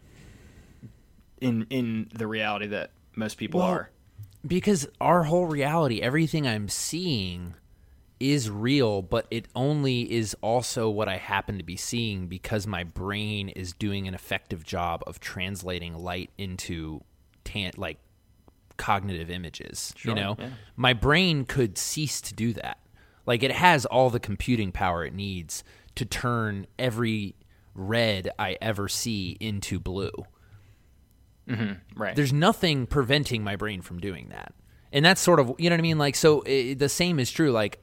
[1.39, 3.89] in in the reality that most people Well, are.
[4.45, 7.53] because our whole reality, everything I'm seeing
[8.21, 12.83] is real, but it only is also what I happen to be seeing because my
[12.83, 17.03] brain is doing an effective job of translating light into
[17.43, 17.97] tan- like
[18.77, 19.93] cognitive images.
[19.97, 20.49] Sure, you know, yeah.
[20.75, 22.77] my brain could cease to do that.
[23.25, 25.63] Like it has all the computing power it needs
[25.95, 27.35] to turn every
[27.73, 30.11] red I ever see into blue
[31.47, 32.15] mm-hmm, Right.
[32.15, 34.53] there's nothing preventing my brain from doing that
[34.91, 37.31] and that's sort of you know what i mean like so i the same is
[37.31, 37.81] true like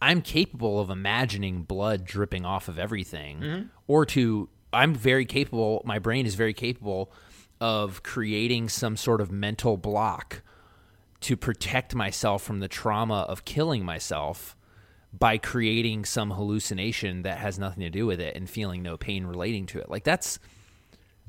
[0.00, 3.62] i'm capable of imagining blood dripping off of everything mm-hmm.
[3.86, 7.12] or to i'm very capable my brain is very capable
[7.60, 10.42] of creating some sort of mental block
[11.20, 14.56] to protect myself from the trauma of killing myself
[15.12, 19.26] by creating some hallucination that has nothing to do with it and feeling no pain
[19.26, 20.38] relating to it like that's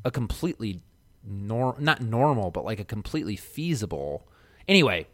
[0.05, 0.81] a completely
[1.23, 4.27] nor not normal, but like a completely feasible.
[4.67, 5.07] Anyway,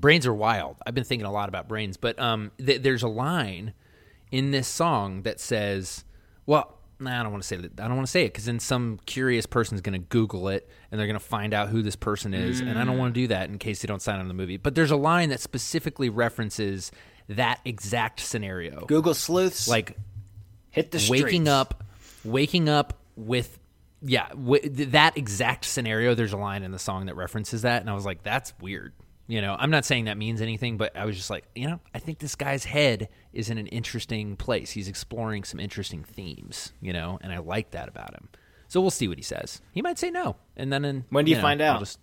[0.00, 0.76] brains are wild.
[0.86, 3.74] I've been thinking a lot about brains, but um, th- there's a line
[4.30, 6.04] in this song that says,
[6.46, 7.80] "Well, nah, I don't want to say that.
[7.80, 10.68] I don't want to say it because then some curious person's going to Google it
[10.90, 13.20] and they're going to find out who this person is, and I don't want to
[13.20, 15.40] do that in case they don't sign on the movie." But there's a line that
[15.40, 16.90] specifically references
[17.28, 19.96] that exact scenario, Google sleuths like
[20.70, 21.84] hit the waking up
[22.24, 23.58] waking up with
[24.02, 27.90] yeah w- that exact scenario there's a line in the song that references that and
[27.90, 28.92] i was like that's weird
[29.28, 31.78] you know i'm not saying that means anything but i was just like you know
[31.94, 36.72] i think this guy's head is in an interesting place he's exploring some interesting themes
[36.80, 38.28] you know and i like that about him
[38.68, 41.30] so we'll see what he says he might say no and then in, When do
[41.30, 41.78] you know, find out?
[41.80, 42.00] just-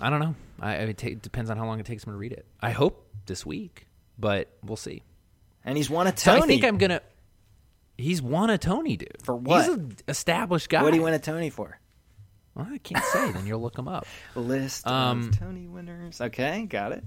[0.00, 2.16] i don't know i, I it ta- depends on how long it takes him to
[2.18, 3.86] read it i hope this week
[4.18, 5.02] but we'll see
[5.64, 6.42] and he's won a so Tony.
[6.44, 7.02] I think I'm gonna.
[7.98, 9.14] He's won a Tony, dude.
[9.22, 9.60] For what?
[9.66, 10.82] He's an established guy.
[10.82, 11.78] what do you win a Tony for?
[12.60, 13.32] Well, I can't say.
[13.32, 14.06] then you'll look them up.
[14.34, 16.20] List Um, of Tony winners.
[16.20, 17.04] Okay, got it.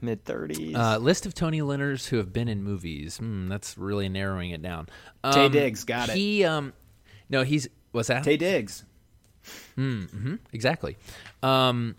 [0.00, 0.74] Mid thirties.
[0.74, 3.18] Uh, list of Tony winners who have been in movies.
[3.18, 4.88] Hmm, that's really narrowing it down.
[5.22, 6.16] Um, Taye Diggs, got it.
[6.16, 6.72] He um,
[7.30, 8.24] no, he's what's that?
[8.24, 8.84] Taye Diggs.
[9.76, 10.36] Hmm.
[10.52, 10.96] exactly.
[11.42, 11.94] Um,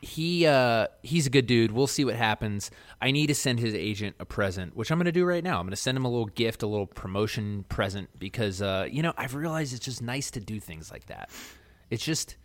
[0.00, 1.70] he uh, he's a good dude.
[1.72, 2.70] We'll see what happens.
[3.00, 5.58] I need to send his agent a present, which I'm going to do right now.
[5.58, 9.02] I'm going to send him a little gift, a little promotion present, because uh, you
[9.02, 11.30] know I've realized it's just nice to do things like that.
[11.90, 12.36] It's just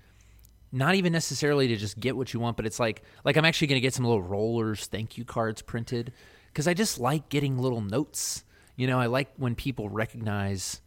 [0.72, 3.68] not even necessarily to just get what you want, but it's like like I'm actually
[3.68, 6.14] going to get some little rollers, thank you cards printed,
[6.48, 8.44] because I just like getting little notes.
[8.76, 10.82] You know, I like when people recognize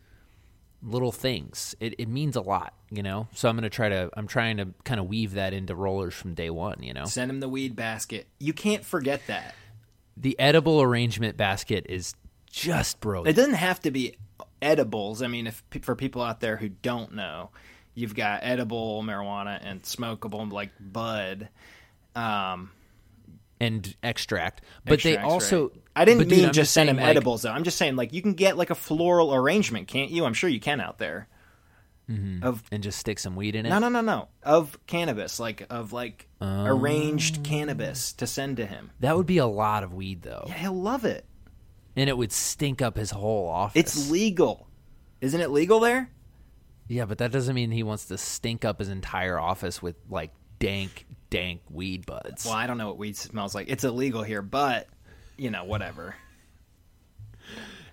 [0.82, 1.74] little things.
[1.80, 3.28] It, it means a lot, you know.
[3.34, 4.10] So I'm gonna try to.
[4.16, 6.82] I'm trying to kind of weave that into rollers from day one.
[6.82, 8.26] You know, Send them the weed basket.
[8.38, 9.54] You can't forget that.
[10.16, 12.14] the edible arrangement basket is
[12.50, 13.30] just broken.
[13.30, 14.16] It doesn't have to be
[14.60, 15.22] edibles.
[15.22, 17.50] I mean, if for people out there who don't know,
[17.96, 21.48] you've got edible marijuana and smokable like bud.
[22.14, 22.70] Um,
[23.58, 25.68] and extract, but they also.
[25.70, 25.72] right.
[25.96, 27.50] I didn't but, dude, mean I'm just send saying, him like, edibles though.
[27.50, 30.24] I'm just saying like you can get like a floral arrangement, can't you?
[30.26, 31.26] I'm sure you can out there.
[32.42, 33.70] Of and just stick some weed in it.
[33.70, 34.28] no, no, no, no.
[34.44, 36.66] Of cannabis, like of like Oh.
[36.66, 38.92] arranged cannabis to send to him.
[39.00, 41.24] That would be a lot of weed though, Yeah, he'll love it.
[41.96, 43.80] and it would stink up his whole office.
[43.80, 44.68] It's legal,
[45.20, 46.08] isn't it legal there?
[46.88, 50.30] Yeah, but that doesn't mean he wants to stink up his entire office with like
[50.58, 52.44] dank, dank weed buds.
[52.44, 53.68] Well, I don't know what weed smells like.
[53.68, 54.88] It's illegal here, but
[55.36, 56.14] you know, whatever.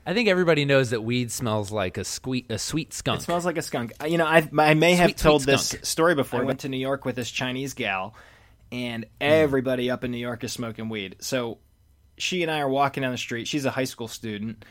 [0.06, 3.22] I think everybody knows that weed smells like a sweet, a sweet skunk.
[3.22, 3.94] It smells like a skunk.
[4.06, 6.42] You know, I've, I may have Sweet, sweet told this story before.
[6.42, 8.14] I went to New York with this Chinese gal,
[8.72, 9.10] and mm.
[9.22, 11.16] everybody up in New York is smoking weed.
[11.20, 11.60] So
[12.18, 13.48] she and I are walking down the street.
[13.48, 14.66] She's a high school student,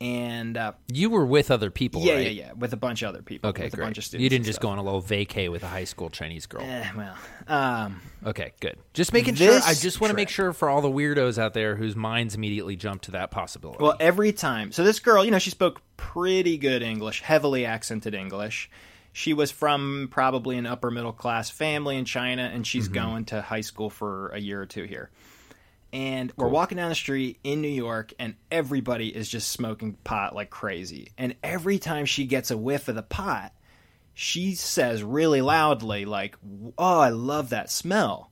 [0.00, 2.22] and uh, you were with other people, yeah, right?
[2.24, 3.50] yeah, yeah, with a bunch of other people.
[3.50, 3.84] Okay, with great.
[3.84, 4.22] a bunch of students.
[4.22, 4.62] you didn't just stuff.
[4.62, 6.62] go on a little vacay with a high school Chinese girl.
[6.62, 7.14] Eh, well,
[7.48, 8.76] um, Okay, good.
[8.92, 9.60] Just making sure.
[9.64, 12.74] I just want to make sure for all the weirdos out there whose minds immediately
[12.74, 13.82] jump to that possibility.
[13.82, 14.72] Well, every time.
[14.72, 18.68] So this girl, you know, she spoke pretty good English, heavily accented English.
[19.12, 23.40] She was from probably an upper middle class family in China, and she's going to
[23.40, 25.08] high school for a year or two here.
[25.92, 30.34] And we're walking down the street in New York, and everybody is just smoking pot
[30.34, 31.12] like crazy.
[31.16, 33.52] And every time she gets a whiff of the pot,
[34.12, 36.36] she says really loudly, like,
[36.76, 38.30] "Oh, I love that smell."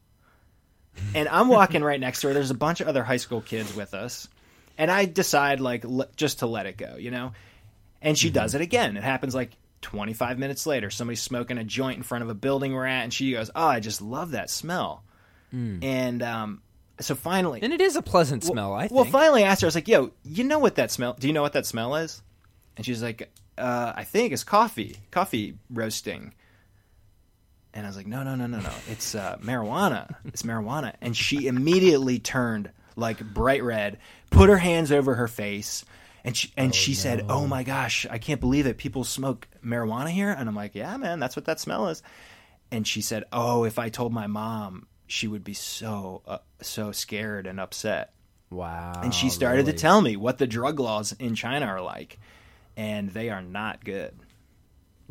[1.14, 2.34] And I'm walking right next to her.
[2.34, 4.28] There's a bunch of other high school kids with us
[4.78, 7.32] and I decide like l- just to let it go, you know.
[8.02, 8.96] And she does it again.
[8.96, 9.52] It happens like
[9.82, 10.90] 25 minutes later.
[10.90, 13.66] Somebody's smoking a joint in front of a building we're at, and she goes, "Oh,
[13.66, 15.04] I just love that smell."
[15.82, 16.62] And um,
[17.00, 18.72] so finally, and it is a pleasant smell.
[18.74, 18.92] I think.
[18.92, 19.66] well, finally, I asked her.
[19.66, 21.14] I was like, "Yo, you know what that smell?
[21.18, 22.22] Do you know what that smell is?"
[22.76, 26.34] And she's like, uh, "I think it's coffee, coffee roasting."
[27.72, 28.72] And I was like, "No, no, no, no, no.
[28.88, 30.14] It's uh, marijuana.
[30.26, 33.98] It's marijuana." And she immediately turned like bright red,
[34.30, 35.84] put her hands over her face,
[36.22, 38.78] and she and she said, "Oh my gosh, I can't believe it.
[38.78, 42.02] People smoke marijuana here." And I'm like, "Yeah, man, that's what that smell is."
[42.70, 46.92] And she said, "Oh, if I told my mom, she would be so uh, so
[46.92, 48.10] scared and upset."
[48.50, 49.00] wow.
[49.02, 52.18] and she started to tell me what the drug laws in China are like,
[52.76, 54.14] and they are not good.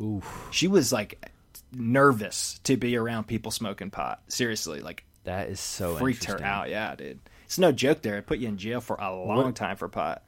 [0.00, 1.30] Oof, She was like
[1.72, 4.22] nervous to be around people smoking pot.
[4.28, 6.68] Seriously, like that is so freaked her out.
[6.68, 7.20] Yeah, dude.
[7.44, 8.02] It's no joke.
[8.02, 10.22] There, it put you in jail for a long time for pot.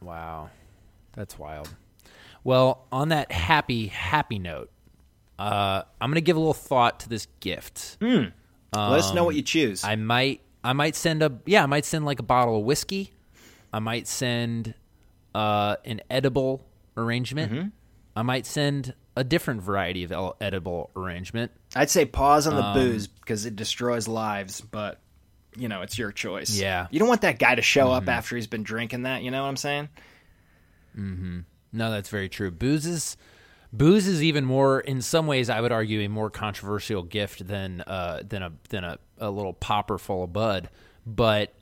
[0.00, 0.50] Wow,
[1.14, 1.68] that's wild.
[2.44, 4.70] Well, on that happy, happy note,
[5.38, 7.96] uh, I'm gonna give a little thought to this gift.
[8.90, 9.84] Let us know what you choose.
[9.84, 12.64] Um, I might, I might send a, yeah, I might send like a bottle of
[12.64, 13.12] whiskey.
[13.72, 14.74] I might send
[15.34, 16.64] uh, an edible
[16.96, 17.52] arrangement.
[17.52, 17.68] Mm-hmm.
[18.16, 21.52] I might send a different variety of edible arrangement.
[21.74, 25.00] I'd say pause on the Um, booze because it destroys lives, but
[25.56, 26.58] you know it's your choice.
[26.58, 26.84] Yeah.
[26.84, 26.94] Mm-hmm.
[26.94, 29.22] you don't want that guy to show up after he's been drinking that.
[29.22, 29.88] You know what I'm saying?
[30.98, 31.44] Mhm.
[31.72, 32.50] No, that's very true.
[32.50, 33.16] Booze is
[33.72, 37.82] booze is even more in some ways I would argue a more controversial gift than
[37.86, 40.68] uh than a than a, a little popper full of bud,
[41.06, 41.54] but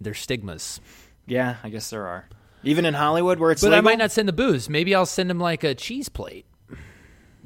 [0.00, 0.80] there's stigmas.
[1.26, 2.28] Yeah, I guess there are.
[2.62, 3.78] Even in Hollywood, where it's But legal.
[3.78, 4.68] I might not send the booze.
[4.68, 6.46] Maybe I'll send him like a cheese plate.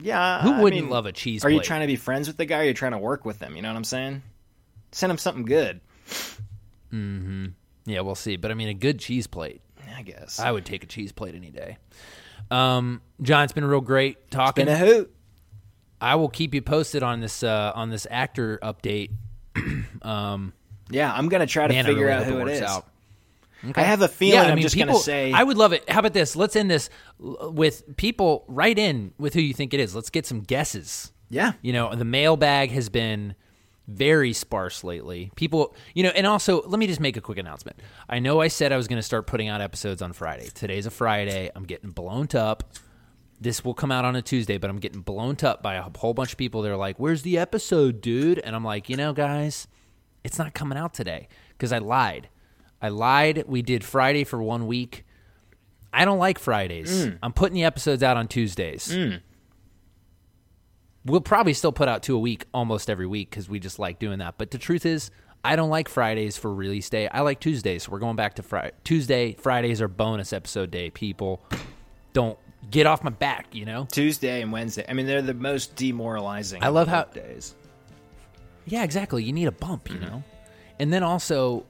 [0.03, 2.47] Yeah, Who wouldn't mean, love a cheese Are you trying to be friends with the
[2.47, 2.57] guy?
[2.57, 3.55] or Are you trying to work with him?
[3.55, 4.22] You know what I'm saying?
[4.93, 5.80] Send him something good.
[6.91, 7.49] Hmm.
[7.84, 8.36] Yeah, we'll see.
[8.36, 9.61] But I mean a good cheese plate.
[9.95, 10.41] I guess.
[10.41, 11.76] I would take a cheese plate any day.
[12.51, 14.66] Um, John, it's been real great talking.
[14.66, 15.14] Been a hoot.
[16.01, 19.11] I will keep you posted on this uh, on this actor update.
[20.03, 20.53] um,
[20.91, 22.62] Yeah, I'm gonna try to Man, figure really out who it is.
[22.62, 22.86] out.
[23.74, 25.32] I have a feeling yeah, I I'm mean, just people, gonna say.
[25.32, 25.88] I would love it.
[25.91, 26.34] How about this?
[26.34, 26.88] Let's end this
[27.18, 29.95] with people write in with who you think it is.
[29.95, 31.12] Let's get some guesses.
[31.28, 33.34] yeah, You know, the mailbag has been
[33.88, 35.30] very sparse lately.
[35.36, 37.78] People, you know, and also let me just make a quick announcement.
[38.08, 40.48] I know I said I was going to start putting out episodes on Friday.
[40.54, 41.50] Today's a Friday.
[41.54, 42.72] I'm getting blown up.
[43.40, 46.12] This will come out on a Tuesday, but I'm getting blown up by a whole
[46.12, 46.60] bunch of people.
[46.60, 49.66] They're like, "Where's the episode, dude?" And I'm like, "You know, guys,
[50.22, 52.28] it's not coming out today because I lied.
[52.82, 53.44] I lied.
[53.46, 55.04] We did Friday for one week.
[55.92, 57.06] I don't like Fridays.
[57.06, 57.18] Mm.
[57.22, 58.88] I'm putting the episodes out on Tuesdays.
[58.88, 59.20] Mm.
[61.05, 63.98] We'll probably still put out two a week almost every week because we just like
[63.98, 64.34] doing that.
[64.36, 65.11] But the truth is,
[65.42, 67.09] I don't like Fridays for release day.
[67.09, 67.84] I like Tuesdays.
[67.84, 68.72] So we're going back to Friday.
[68.84, 70.90] Tuesday, Fridays are bonus episode day.
[70.90, 71.42] People
[72.12, 72.38] don't
[72.70, 73.86] get off my back, you know?
[73.90, 74.84] Tuesday and Wednesday.
[74.86, 76.62] I mean, they're the most demoralizing.
[76.62, 77.55] I love how- days.
[78.66, 79.24] Yeah, exactly.
[79.24, 80.22] You need a bump, you know?
[80.78, 81.64] And then also,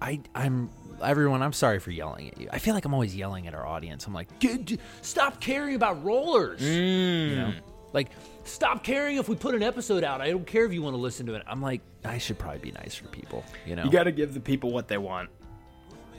[0.00, 0.70] I, I'm,
[1.02, 2.48] everyone, I'm sorry for yelling at you.
[2.52, 4.06] I feel like I'm always yelling at our audience.
[4.06, 6.62] I'm like, "Dude, dude, stop caring about rollers.
[6.62, 7.46] You know?
[7.48, 7.60] Mm.
[7.94, 8.10] Like,
[8.48, 10.20] stop caring if we put an episode out.
[10.20, 11.42] I don't care if you want to listen to it.
[11.46, 13.84] I'm like, I should probably be nicer to people, you know?
[13.84, 15.30] You got to give the people what they want.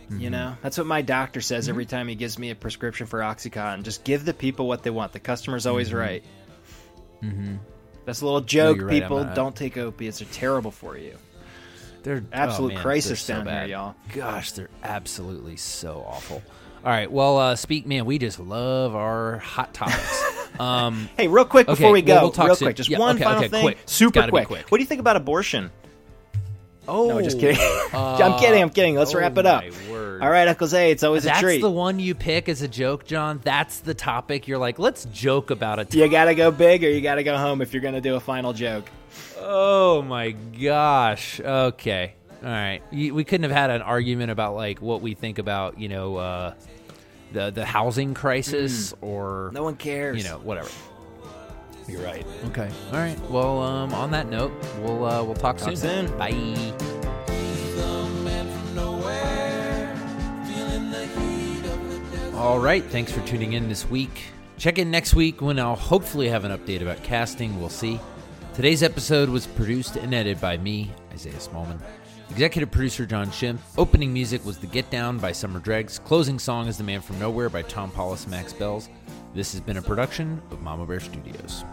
[0.09, 0.21] Mm-hmm.
[0.21, 3.19] You know, that's what my doctor says every time he gives me a prescription for
[3.19, 3.84] OxyContin.
[3.84, 5.13] Just give the people what they want.
[5.13, 6.23] The customer's always right.
[7.21, 7.57] Mm-hmm.
[8.05, 9.23] That's a little joke, you're right, people.
[9.23, 11.15] not- Don't take opiates; they're terrible for you.
[12.01, 13.95] They're Absolute oh, man, crisis they're so down here, y'all.
[14.13, 16.41] Gosh, they're absolutely so awful.
[16.84, 18.05] All right, well, uh, speak, man.
[18.05, 20.23] We just love our hot topics.
[20.60, 22.68] Um, Hey, real quick Okay, before we go, we'll talk real soon.
[22.68, 23.78] quick, just Yeah, one okay, final okay, thing, quick.
[23.86, 24.47] super quick.
[24.47, 24.70] quick.
[24.70, 25.72] What do you think about abortion?
[26.88, 27.62] oh, No, just kidding.
[27.93, 28.62] I'm kidding.
[28.62, 28.95] I'm kidding.
[28.95, 29.64] Let's oh wrap it up.
[30.22, 31.53] All right, Uncle Zay, it's always That's a treat.
[31.55, 33.39] That's the one you pick as a joke, John.
[33.43, 34.47] That's the topic.
[34.47, 35.93] You're like, let's joke about it.
[35.95, 38.01] You got to go big or you got to go home if you're going to
[38.01, 38.89] do a final joke.
[39.39, 41.39] Oh my gosh.
[41.39, 42.14] Okay.
[42.43, 42.82] All right.
[42.91, 46.53] We couldn't have had an argument about like what we think about, you know, uh,
[47.34, 50.17] the the housing crisis or No one cares.
[50.17, 50.69] you know, whatever.
[51.88, 52.25] You're right.
[52.47, 52.69] Okay.
[52.91, 53.19] All right.
[53.32, 54.51] Well, um, on that note,
[54.82, 56.07] we'll uh, we'll talk, Talk soon.
[56.07, 56.17] soon.
[56.19, 56.73] Bye.
[62.36, 62.84] All right.
[62.84, 64.21] Thanks for tuning in this week.
[64.57, 67.59] Check in next week when I'll hopefully have an update about casting.
[67.59, 67.99] We'll see.
[68.53, 71.80] Today's episode was produced and edited by me, Isaiah Smallman.
[72.30, 73.57] Executive producer John Shim.
[73.77, 75.99] Opening music was The Get Down by Summer Dregs.
[75.99, 78.88] Closing song is The Man from Nowhere by Tom Paulus and Max Bells.
[79.34, 81.65] This has been a production of Mama Bear Studios.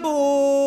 [0.00, 0.57] Boy.